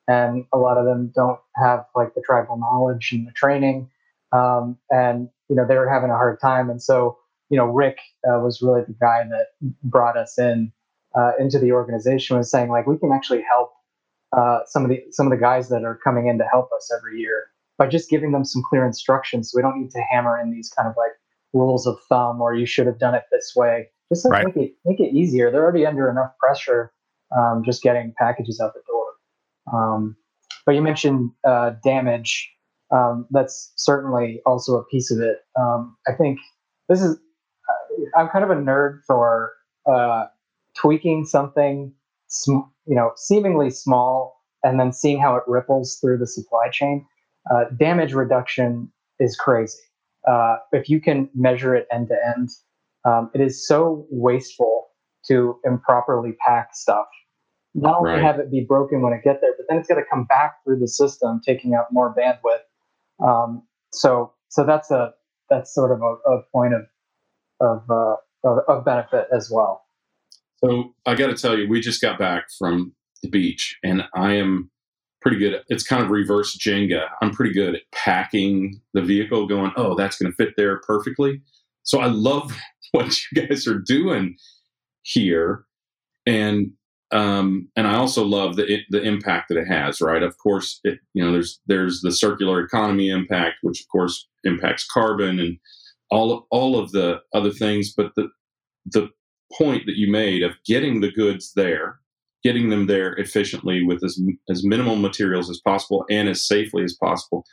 [0.08, 3.88] and a lot of them don't have like the tribal knowledge and the training,
[4.32, 6.70] um, and you know they were having a hard time.
[6.70, 7.18] And so
[7.50, 7.98] you know Rick
[8.28, 9.46] uh, was really the guy that
[9.82, 10.72] brought us in
[11.14, 13.72] uh, into the organization was saying like we can actually help
[14.36, 16.90] uh, some of the some of the guys that are coming in to help us
[16.96, 17.46] every year
[17.78, 19.50] by just giving them some clear instructions.
[19.50, 21.12] So we don't need to hammer in these kind of like
[21.52, 23.88] rules of thumb or you should have done it this way.
[24.12, 24.56] Just like Right.
[24.56, 25.50] make it make it easier.
[25.50, 26.92] They're already under enough pressure
[27.36, 29.03] um, just getting packages out the door.
[29.74, 30.16] Um,
[30.66, 32.50] but you mentioned uh, damage.
[32.90, 35.38] Um, that's certainly also a piece of it.
[35.58, 36.38] Um, I think
[36.88, 37.18] this is.
[38.16, 39.52] I'm kind of a nerd for
[39.90, 40.26] uh,
[40.76, 41.92] tweaking something,
[42.28, 47.06] sm- you know, seemingly small, and then seeing how it ripples through the supply chain.
[47.50, 49.78] Uh, damage reduction is crazy.
[50.26, 52.50] Uh, if you can measure it end to end,
[53.04, 54.86] um, it is so wasteful
[55.26, 57.06] to improperly pack stuff.
[57.74, 58.22] Not only Right.
[58.22, 60.62] have it be broken when it get there, but then it's got to come back
[60.64, 62.62] through the system, taking up more bandwidth.
[63.24, 63.62] Um,
[63.92, 65.12] so, so that's a
[65.50, 66.82] that's sort of a, a point of
[67.60, 69.84] of, uh, of of benefit as well.
[70.64, 74.34] So I got to tell you, we just got back from the beach, and I
[74.34, 74.70] am
[75.20, 75.54] pretty good.
[75.54, 77.08] At, it's kind of reverse Jenga.
[77.22, 81.42] I'm pretty good at packing the vehicle, going, "Oh, that's going to fit there perfectly."
[81.82, 82.56] So I love
[82.92, 84.36] what you guys are doing
[85.02, 85.64] here,
[86.26, 86.70] and
[87.14, 90.00] um, and I also love the the impact that it has.
[90.00, 94.28] Right, of course, it you know there's there's the circular economy impact, which of course
[94.42, 95.56] impacts carbon and
[96.10, 98.28] all of, all of the other things, but the
[98.86, 99.08] the
[99.56, 102.00] point that you made of getting the goods there,
[102.42, 106.94] getting them there efficiently with as as minimal materials as possible and as safely as
[106.94, 107.44] possible.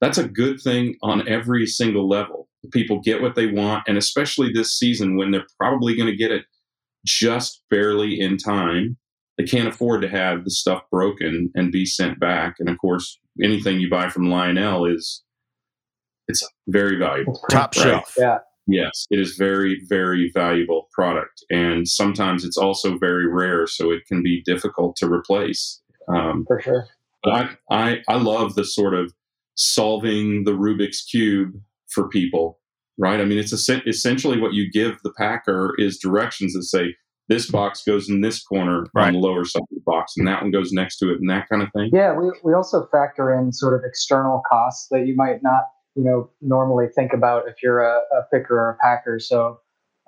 [0.00, 2.48] That's a good thing on every single level.
[2.72, 6.32] People get what they want, and especially this season when they're probably going to get
[6.32, 6.46] it
[7.04, 8.96] just barely in time.
[9.38, 12.56] They can't afford to have the stuff broken and be sent back.
[12.60, 15.22] And of course, anything you buy from Lionel is
[16.28, 17.38] it's very valuable.
[17.50, 17.82] Top Right.
[17.84, 18.14] shelf.
[18.16, 23.90] Yeah, Yes, it is very, very valuable product, and sometimes it's also very rare, so
[23.90, 25.82] it can be difficult to replace.
[26.08, 26.86] Um, for sure.
[27.22, 29.12] but I, I, I love the sort of
[29.54, 31.52] solving the Rubik's cube
[31.90, 32.58] for people,
[32.98, 33.20] right?
[33.20, 36.94] I mean, it's essen- essentially what you give the packer is directions that say
[37.28, 39.06] this box goes in this corner Right.
[39.06, 41.30] on the lower side of the box, and that one goes next to it, and
[41.30, 41.90] that kind of thing.
[41.92, 45.62] Yeah, we, we also factor in sort of external costs that you might not,
[45.96, 49.18] you know, normally think about if you're a, a picker or a packer.
[49.18, 49.58] So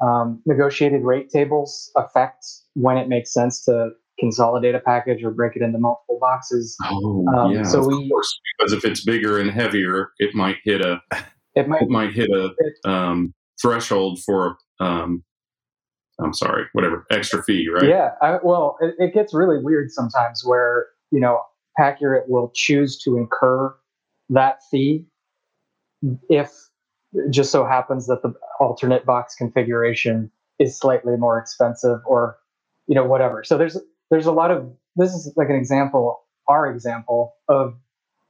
[0.02, 5.56] um, negotiated rate tables affect when it makes sense to consolidate a package or break
[5.56, 6.76] it into multiple boxes.
[6.84, 10.56] Oh, Um, yeah, so of we- course, because if it's bigger and heavier, it might
[10.64, 11.00] hit a
[11.56, 15.24] It might it might hit a um, threshold for um,
[16.20, 17.88] I'm sorry, whatever extra fee, right?
[17.88, 21.40] Yeah, I, well, it, it gets really weird sometimes where you know
[21.76, 23.74] Paccurate will choose to incur
[24.30, 25.06] that fee
[26.28, 26.52] if
[27.12, 32.36] it just so happens that the alternate box configuration is slightly more expensive or
[32.86, 33.44] you know whatever.
[33.44, 33.78] So there's
[34.10, 37.74] there's a lot of this is like an example, our example of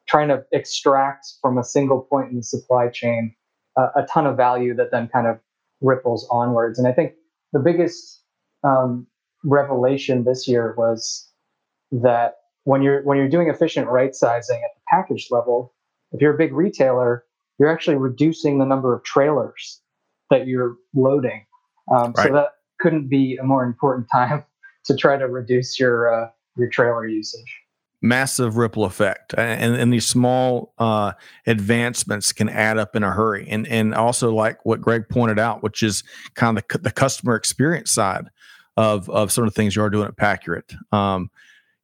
[0.09, 3.35] trying to extract from a single point in the supply chain
[3.77, 5.39] uh, a ton of value that then kind of
[5.81, 6.79] ripples onwards.
[6.79, 7.13] And I think
[7.53, 8.23] the biggest
[8.65, 9.07] um,
[9.45, 11.29] revelation this year was
[11.93, 15.75] that when you're when you're doing efficient right sizing at the package level,
[16.13, 17.25] if you're a big retailer,
[17.59, 19.81] you're actually reducing the number of trailers
[20.31, 21.47] that you're loading.
[21.91, 22.29] Um, Right.
[22.29, 22.49] So that
[22.81, 24.45] couldn't be a more important time
[24.87, 27.63] to try to reduce your uh, your trailer usage.
[28.03, 31.13] Massive ripple effect and, and these small uh,
[31.47, 35.63] advancements can add up in a hurry and and also like what greg pointed out
[35.63, 38.29] which is kind of the, the customer experience side
[38.77, 40.75] of of some of the things you are doing at Paccurate.
[40.93, 41.31] um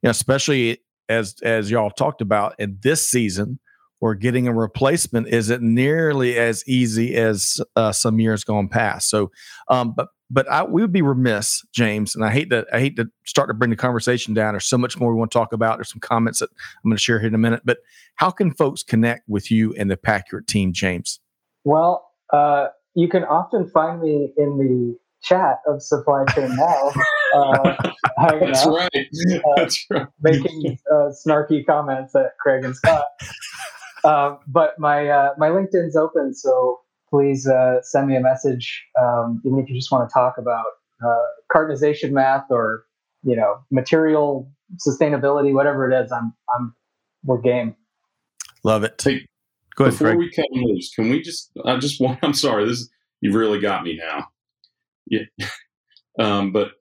[0.03, 3.59] you know especially as as y'all talked about in this season
[4.01, 9.31] where getting a replacement isn't nearly as easy as uh, some years gone past so
[9.69, 12.97] um but but I, we would be remiss, James, and I hate to I hate
[12.97, 14.55] to start to bring the conversation down.
[14.55, 15.77] There's so much more we want to talk about.
[15.77, 17.63] There's some comments that I'm going to share here in a minute.
[17.65, 17.79] But
[18.15, 21.21] how can folks connect with you and the Paccurate team, James?
[21.65, 26.93] Well, uh, you can often find me in the chat of Supply Chain Now,
[27.35, 27.77] uh,
[28.19, 29.07] hanging That's out, right.
[29.57, 30.07] That's right.
[30.23, 33.05] making uh, snarky comments at Craig and Scott.
[34.03, 36.81] Um, but my uh, my LinkedIn's open, so
[37.13, 40.65] please uh, send me a message, um, even if you just want to talk about
[41.05, 41.23] uh,
[41.55, 42.85] cartonization math or
[43.23, 44.51] you know material
[44.87, 46.11] sustainability, whatever it is.
[46.11, 46.75] I'm I'm
[47.25, 47.77] we're game.
[48.65, 49.01] Love it.
[49.03, 49.27] Hey,
[49.77, 50.19] Go ahead, Before Frank.
[50.19, 51.51] we cut loose, can we just?
[51.65, 52.19] I just want.
[52.23, 52.67] I'm sorry.
[52.67, 52.89] This
[53.21, 54.29] you've really got me now.
[55.07, 55.25] Yeah,
[56.19, 56.73] um, but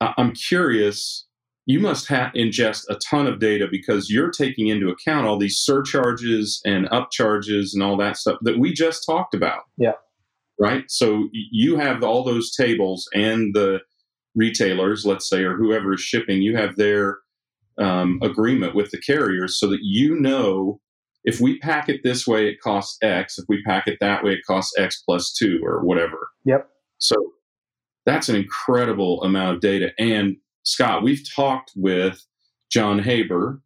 [0.00, 1.25] I, I'm curious.
[1.66, 5.58] You must have ingest a ton of data because you're taking into account all these
[5.58, 9.62] surcharges and upcharges and all that stuff that we just talked about.
[9.76, 9.94] Yeah.
[10.58, 10.84] Right.
[10.88, 13.80] So you have all those tables and the
[14.34, 17.18] retailers, let's say, or whoever is shipping, you have their
[17.78, 20.80] um, agreement with the carriers so that you know
[21.24, 23.36] if we pack it this way, it costs X.
[23.38, 26.28] If we pack it that way, it costs X plus two or whatever.
[26.44, 26.68] Yep.
[26.98, 27.16] So
[28.06, 29.90] that's an incredible amount of data.
[29.98, 30.36] And
[30.66, 32.24] Scott, we've talked with
[32.70, 33.62] John Haber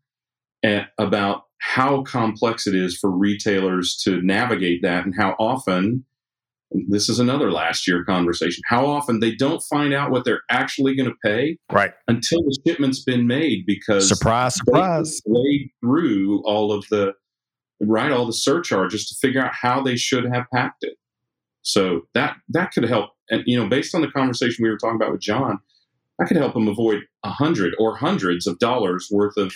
[0.63, 6.05] at, about how complex it is for retailers to navigate that and how often
[6.89, 10.95] this is another last year conversation how often they don't find out what they're actually
[10.95, 11.91] going to pay Right.
[12.07, 15.21] until the shipment's been made because Surprise, they surprise.
[15.27, 17.13] wade through all of the
[17.81, 20.95] right all the surcharges to figure out how they should have packed it
[21.63, 24.97] so that that could help and you know based on the conversation we were talking
[24.97, 25.59] about with john
[26.21, 29.53] that could help them avoid a hundred or hundreds of dollars worth of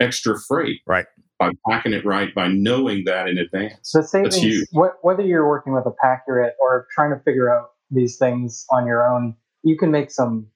[0.00, 1.06] extra freight Right.
[1.38, 4.68] by packing it right by knowing that in advance The savings, huge.
[4.74, 8.86] wh- whether you're working with a Paccurate or trying to figure out these things on
[8.86, 10.48] your own, you can make some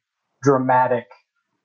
[0.42, 1.06] dramatic,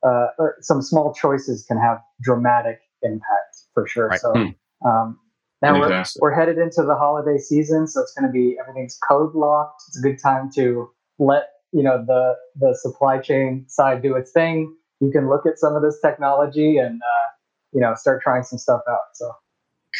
[0.05, 4.09] uh, or some small choices can have dramatic impact for sure.
[4.09, 4.19] Right.
[4.19, 4.87] So Hmm.
[4.87, 5.19] um,
[5.61, 5.89] now we're,
[6.21, 9.81] we're headed into the holiday season, so it's going to be everything's code locked.
[9.87, 14.31] It's a good time to let you know the the supply chain side do its
[14.31, 14.73] thing.
[15.01, 17.27] You can look at some of this technology and uh,
[17.73, 18.99] you know start trying some stuff out.
[19.13, 19.31] So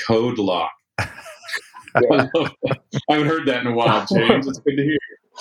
[0.08, 1.08] code lock yeah.
[2.36, 4.48] I haven't heard that in a while, James.
[4.48, 4.98] It's good to hear.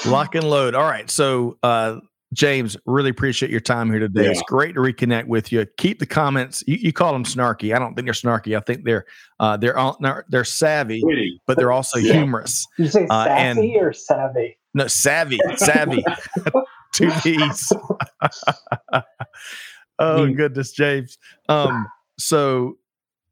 [0.06, 0.74] Lock and load.
[0.74, 1.08] All right.
[1.10, 2.00] So, uh,
[2.32, 4.26] James, really appreciate your time here today.
[4.26, 5.64] It's great to reconnect with you.
[5.78, 6.64] Keep the comments.
[6.66, 7.74] You, you call them snarky.
[7.74, 8.56] I don't think they're snarky.
[8.56, 9.04] I think they're
[9.38, 11.40] uh, they're all, they're- they're savvy, Witty.
[11.46, 12.14] but they're also Yeah.
[12.14, 12.66] humorous.
[12.76, 14.58] Did you say Uh, and- sassy or savvy?
[14.74, 16.04] No, savvy, savvy.
[16.92, 17.72] Two D's.
[18.92, 19.02] oh
[19.98, 20.36] Mm.
[20.36, 21.18] goodness, James.
[21.48, 21.86] Um,
[22.18, 22.76] so,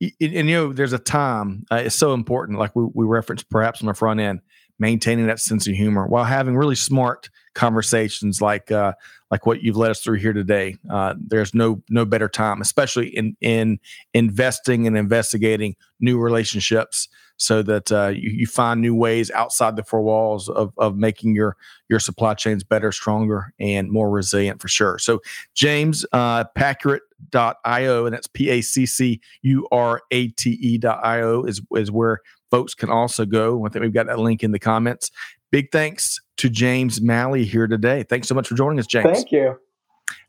[0.00, 1.64] and, and, you know, there's a time.
[1.70, 2.58] Uh, it's so important.
[2.58, 4.40] Like we we referenced perhaps on the front end,
[4.82, 8.92] maintaining that sense of humor while having really smart conversations like uh,
[9.30, 10.76] like what you've led us through here today.
[10.90, 13.78] Uh, there's no no better time, especially in in
[14.12, 19.84] investing and investigating new relationships, so that uh, you, you find new ways outside the
[19.84, 21.56] four walls of of making your
[21.88, 24.98] your supply chains better, stronger, and more resilient for sure.
[24.98, 25.20] So,
[25.54, 31.62] James, uh, Paccurate.io, and that's P A C C U R A T E.io is
[31.76, 32.20] is where
[32.52, 33.66] folks can also go.
[33.66, 35.10] I think we've got that link in the comments.
[35.50, 38.04] Big thanks to James Malley here today.
[38.04, 39.10] Thanks so much for joining us, James.
[39.10, 39.56] Thank you.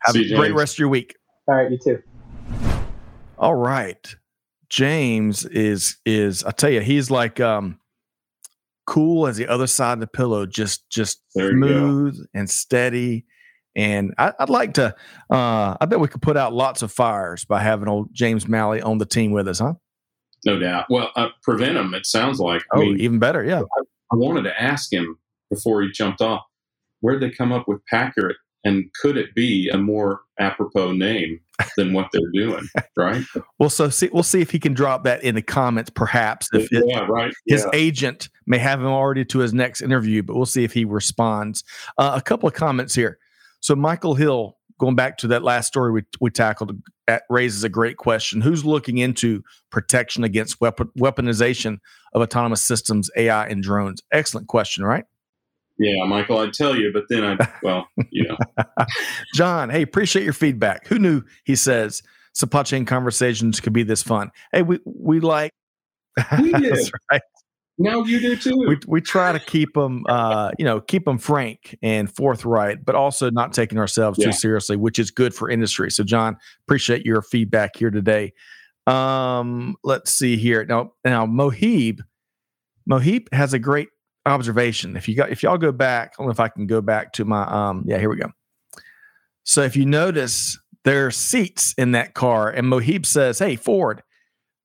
[0.02, 0.58] Have See you, a great James.
[0.60, 1.16] rest of your week.
[1.48, 2.02] All right, you too.
[3.38, 4.16] All right.
[4.70, 7.78] James is is I tell you, he's like um
[8.88, 11.68] cool as the other side of the pillow, just just There you go.
[11.68, 13.26] smooth and steady.
[13.76, 14.96] And I, I'd like to
[15.30, 18.82] uh I bet we could put out lots of fires by having old James Malley
[18.82, 19.74] on the team with us, huh?
[20.46, 20.86] No doubt.
[20.90, 21.94] Well, uh, prevent them.
[21.94, 22.62] It sounds like.
[22.74, 23.62] I Oh, mean, even better, yeah.
[24.12, 25.18] I wanted to ask him
[25.50, 26.42] before he jumped off,
[27.02, 31.40] where'd they come up with Paccurate, and could it be a more apropos name
[31.78, 32.68] than what they're doing?
[32.96, 33.24] Right?
[33.58, 36.48] Well, so see, we'll see if he can drop that in the comments, perhaps.
[36.54, 37.08] If it, yeah.
[37.10, 37.34] Right.
[37.48, 37.70] his yeah.
[37.80, 41.64] agent may have him already to his next interview, but we'll see if he responds.
[41.98, 43.18] Uh, a couple of comments here.
[43.62, 46.78] So Michael Hill, going back to that last story we, we tackled,
[47.30, 48.42] raises a great question.
[48.42, 51.78] Who's looking into protection against weapon, weaponization
[52.12, 54.02] of autonomous systems, AI, and drones?
[54.12, 55.06] Excellent question, right?
[55.80, 56.40] Yeah, Michael.
[56.40, 57.38] I'd tell you, but then I.
[57.64, 58.38] Well, you know.
[59.34, 60.86] John, hey, appreciate your feedback.
[60.88, 61.24] Who knew?
[61.46, 62.04] He says
[62.34, 64.32] supply chain conversations could be this fun.
[64.52, 65.54] Hey, we we like.
[66.42, 66.76] We did.
[66.76, 67.22] That's right.
[67.80, 68.56] Now you do too.
[68.68, 72.94] we we try to keep them uh you know keep them frank and forthright but
[72.96, 74.28] also not taking ourselves Yeah.
[74.28, 75.90] too seriously which is good for industry.
[75.90, 78.34] So john appreciate your feedback here today.
[78.86, 80.66] Um let's see here.
[80.66, 82.00] Now now mohib
[82.90, 83.90] mohib has a great
[84.26, 84.96] observation.
[84.96, 87.12] If you got if y'all go back i don't know if i can go back
[87.14, 88.30] to my um yeah here we go.
[89.46, 94.04] So if you notice there are seats in that car and mohib says hey ford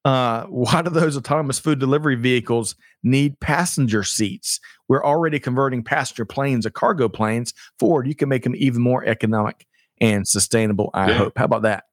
[0.05, 4.61] uh, why do those autonomous food delivery vehicles need passenger seats?
[4.89, 7.53] We're already converting passenger planes to cargo planes.
[7.79, 9.67] Ford, you can make them even more economic
[10.01, 10.91] and sustainable.
[10.95, 11.15] I Yeah.
[11.19, 11.39] hope.
[11.39, 11.85] How about that?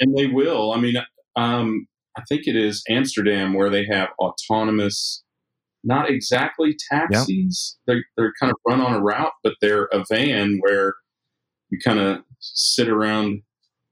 [0.00, 0.70] and they will.
[0.72, 0.94] I mean,
[1.34, 5.24] um, I think it is Amsterdam where they have autonomous
[5.82, 7.78] not exactly taxis.
[7.86, 7.96] Yep.
[7.96, 10.94] They're, they're kind of run on a route, but they're a van where
[11.70, 13.42] you kind of sit around.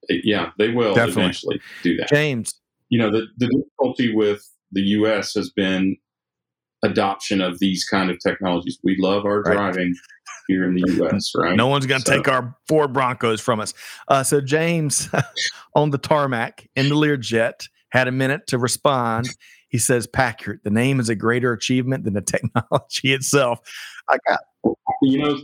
[0.09, 1.23] Yeah, they will Definitely.
[1.23, 2.09] eventually do that.
[2.09, 2.55] James.
[2.89, 5.35] You know, the, the difficulty with the U.S.
[5.35, 5.97] has been
[6.83, 8.79] adoption of these kind of technologies.
[8.85, 9.55] We love our right.
[9.55, 9.95] driving
[10.49, 11.33] here in the U.S.
[11.37, 11.57] Right?
[11.57, 12.17] No one's going to so.
[12.17, 13.75] take our Ford Broncos from us.
[14.09, 15.09] Uh, so James
[15.75, 19.29] on the tarmac in the Learjet had a minute to respond.
[19.69, 23.61] He says, "Paccurate, the name is a greater achievement than the technology itself."
[24.09, 24.41] I got,
[25.03, 25.39] you know,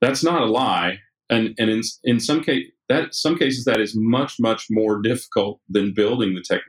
[0.00, 1.00] that's not a lie,
[1.30, 5.60] and and in in some case that some cases that is much much more difficult
[5.68, 6.60] than building the tech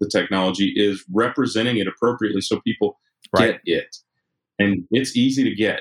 [0.00, 2.98] the technology is representing it appropriately so people
[3.36, 3.60] right.
[3.64, 3.96] get it,
[4.58, 5.80] and it's easy to get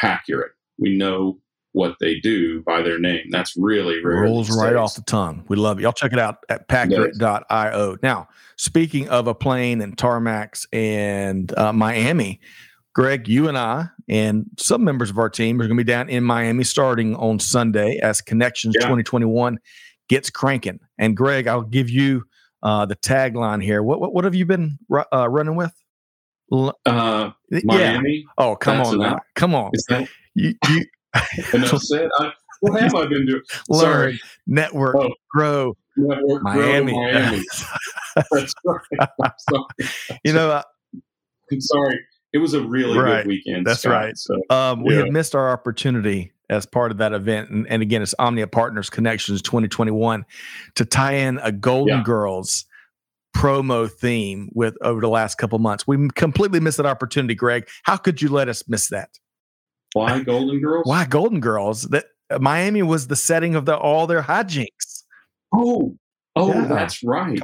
[0.00, 0.52] Paccurate.
[0.78, 1.38] We know
[1.72, 3.26] what they do by their name.
[3.30, 5.44] That's really rolls right off the tongue.
[5.48, 5.82] We love it.
[5.82, 7.96] Y'all check it out at paccurate.io.
[8.02, 12.40] Now, speaking of a plane and tarmacs and uh, Miami,
[12.94, 16.08] Greg, you and I and some members of our team are going to be down
[16.08, 18.82] in Miami starting on Sunday as Connections yeah.
[18.82, 19.58] 2021
[20.08, 20.78] gets cranking.
[20.98, 22.24] And Greg, I'll give you
[22.62, 23.82] uh, the tagline here.
[23.82, 24.78] What, what, what have you been
[25.12, 25.72] uh, running with?
[26.84, 27.30] Uh,
[27.64, 28.16] Miami.
[28.16, 28.22] Yeah.
[28.36, 29.18] Oh, come on, now.
[29.34, 29.70] come on.
[29.88, 30.84] That, you, you
[31.54, 32.08] enough said.
[32.18, 33.42] I, what have I been doing?
[33.68, 34.20] Learn, Sorry.
[34.46, 35.10] network, oh.
[35.30, 36.92] grow, network, Miami.
[36.92, 37.42] Grow, Miami.
[38.30, 40.18] That's right.
[40.24, 40.62] you know, uh,
[41.50, 41.98] I'm sorry.
[42.32, 43.18] It was a really right.
[43.18, 43.66] good weekend.
[43.66, 44.16] That's Scott, right.
[44.16, 45.04] So, um, we yeah.
[45.04, 47.50] had missed our opportunity as part of that event.
[47.50, 50.24] And, and, again, it's Omnia Partners Connections 2021
[50.76, 52.04] to tie in a Golden yeah.
[52.04, 52.64] Girls
[53.34, 55.86] promo theme with over the last couple months.
[55.86, 57.68] We completely missed that opportunity, Greg.
[57.82, 59.10] How could you let us miss that?
[59.94, 60.86] Why Golden Girls?
[60.86, 61.82] Why Golden Girls?
[61.84, 65.04] That uh, Miami was the setting of the all their hijinks.
[65.54, 65.96] Oh,
[66.36, 66.66] oh, yeah.
[66.66, 67.40] that's right.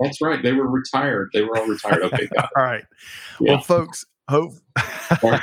[0.00, 0.42] That's right.
[0.42, 1.30] They were retired.
[1.32, 2.02] They were all retired.
[2.04, 2.50] Okay, got it.
[2.56, 2.84] all right.
[3.40, 3.52] Yeah.
[3.54, 5.40] Well, folks, hope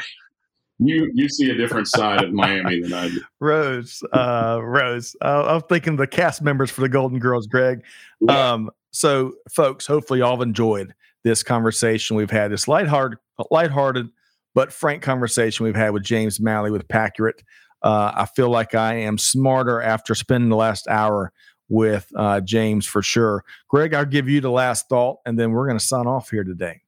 [0.79, 3.21] you you see a different side of Miami than I do.
[3.39, 5.15] Rose, uh, Rose.
[5.21, 7.83] Uh, I'm thinking the cast members for the Golden Girls, Greg.
[8.21, 8.51] Yeah.
[8.51, 12.51] Um, so, folks, hopefully, y'all have enjoyed this conversation we've had.
[12.51, 13.19] This lighthearted,
[13.51, 14.09] lighthearted,
[14.55, 17.43] but frank conversation we've had with James Malley with Paccurate.
[17.81, 21.31] Uh, I feel like I am smarter after spending the last hour
[21.67, 23.43] with uh, James for sure.
[23.67, 26.43] Greg, I'll give you the last thought, and then we're going to sign off here
[26.43, 26.81] today.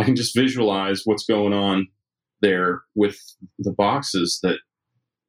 [0.00, 1.88] I can just visualize what's going on
[2.42, 3.18] there with
[3.58, 4.58] the boxes that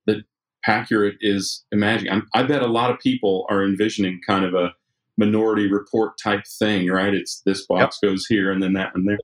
[0.06, 0.24] that
[0.64, 2.14] Paccurate is imagining.
[2.14, 4.74] I'm, I bet a lot of people are envisioning kind of a
[5.18, 7.14] minority report type thing, right?
[7.14, 8.12] It's this box yep.
[8.12, 9.18] goes here and then that and there,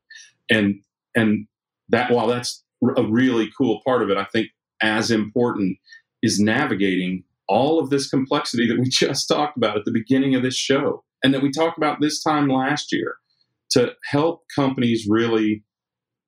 [0.49, 0.81] and
[1.15, 1.47] and
[1.89, 2.63] that while that's
[2.95, 4.47] a really cool part of it, I think
[4.81, 5.77] as important
[6.21, 10.43] is navigating all of this complexity that we just talked about at the beginning of
[10.43, 13.15] this show and that we talked about this time last year
[13.77, 15.63] to help companies really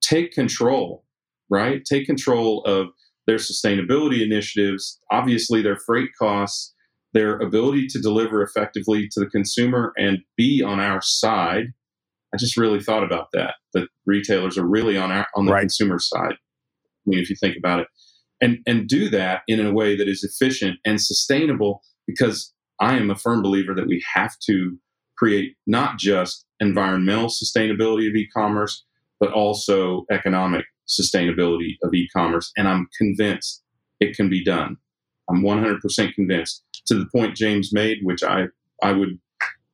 [0.02, 1.04] take control,
[1.50, 1.82] right?
[1.84, 2.88] Take control of
[3.26, 6.74] their sustainability initiatives, obviously their freight costs,
[7.12, 11.66] their ability to deliver effectively to the consumer and be on our side.
[12.32, 13.54] I just really thought about that.
[13.74, 15.60] That retailers are really on our on the right.
[15.60, 16.34] consumer side.
[16.34, 17.88] I mean, if you think about it,
[18.40, 23.10] and and do that in a way that is efficient and sustainable, because I am
[23.10, 24.78] a firm believer that we have to
[25.20, 28.84] create not just environmental sustainability of e-commerce,
[29.18, 32.50] but also economic sustainability of e-commerce.
[32.56, 33.62] And I'm convinced
[34.00, 34.78] it can be done.
[35.28, 38.46] I'm 100% convinced to the point James made, which I,
[38.82, 39.18] I would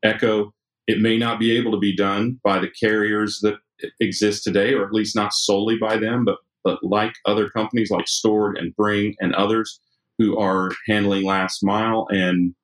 [0.02, 0.52] echo.
[0.88, 3.54] It may not be able to be done by the carriers that
[4.00, 8.06] exist today, or at least not solely by them, but, but like other companies like
[8.06, 9.80] Stord and Bringg and others
[10.18, 12.54] who are handling last mile and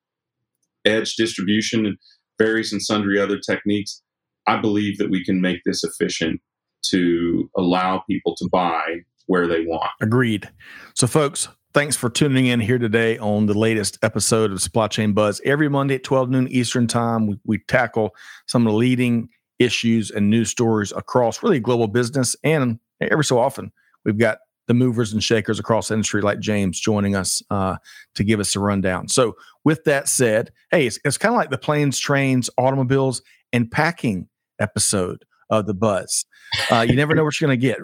[0.84, 1.96] edge distribution
[2.42, 4.02] various and sundry other techniques.
[4.46, 6.40] I believe that we can make this efficient
[6.86, 8.82] to allow people to buy
[9.26, 9.90] where they want.
[10.00, 10.50] Agreed.
[10.94, 15.14] So, folks, Thanks for tuning in here today on the latest episode of Supply Chain
[15.14, 15.40] Buzz.
[15.42, 18.14] Every Monday at 12 noon Eastern Time, we, we tackle
[18.46, 22.36] some of the leading issues and news stories across really global business.
[22.44, 23.72] And every so often,
[24.04, 24.36] we've got
[24.68, 27.76] the movers and shakers across the industry like James joining us uh,
[28.14, 29.08] to give us a rundown.
[29.08, 33.70] So, with that said, hey, it's, it's kind of like the planes, trains, automobiles, and
[33.70, 36.24] packing episode of the Buzz.
[36.70, 37.78] Uh, you never know what you're going to get.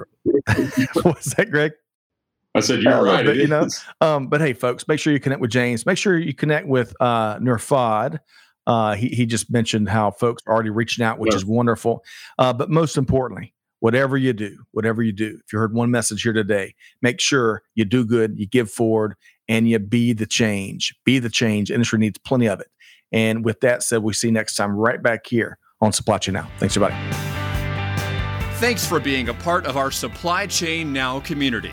[1.05, 1.73] What's that, Greg?
[2.55, 3.25] I said you're uh, right.
[3.25, 3.67] But, you know,
[4.01, 5.87] um, but hey, folks, make sure you connect with James.
[5.87, 8.19] Make sure you connect with uh, Nurfad.
[8.67, 11.37] Uh, he he just mentioned how folks are already reaching out, which yeah.
[11.37, 12.05] is wonderful.
[12.39, 16.23] Uh, but most importantly, whatever you do, whatever you do, if you heard one message
[16.23, 19.15] here today, make sure you do good, you give forward,
[19.49, 20.95] and you be the change.
[21.05, 21.71] Be the change.
[21.71, 22.69] Industry needs plenty of it.
[23.13, 26.35] And with that said, we see you next time right back here on Supply Chain
[26.35, 26.51] Now.
[26.59, 26.97] Thanks, everybody.
[28.57, 31.73] Thanks for being a part of our Supply Chain Now community.